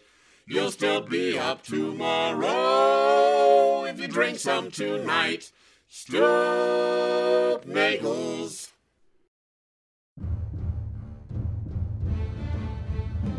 You'll 0.47 0.73
still 0.73 1.01
be 1.01 1.39
up 1.39 1.63
tomorrow 1.63 2.45
if 3.85 3.99
you 3.99 4.09
drink 4.09 4.39
some 4.39 4.71
tonight. 4.71 5.51
Stoopnagels. 5.91 8.73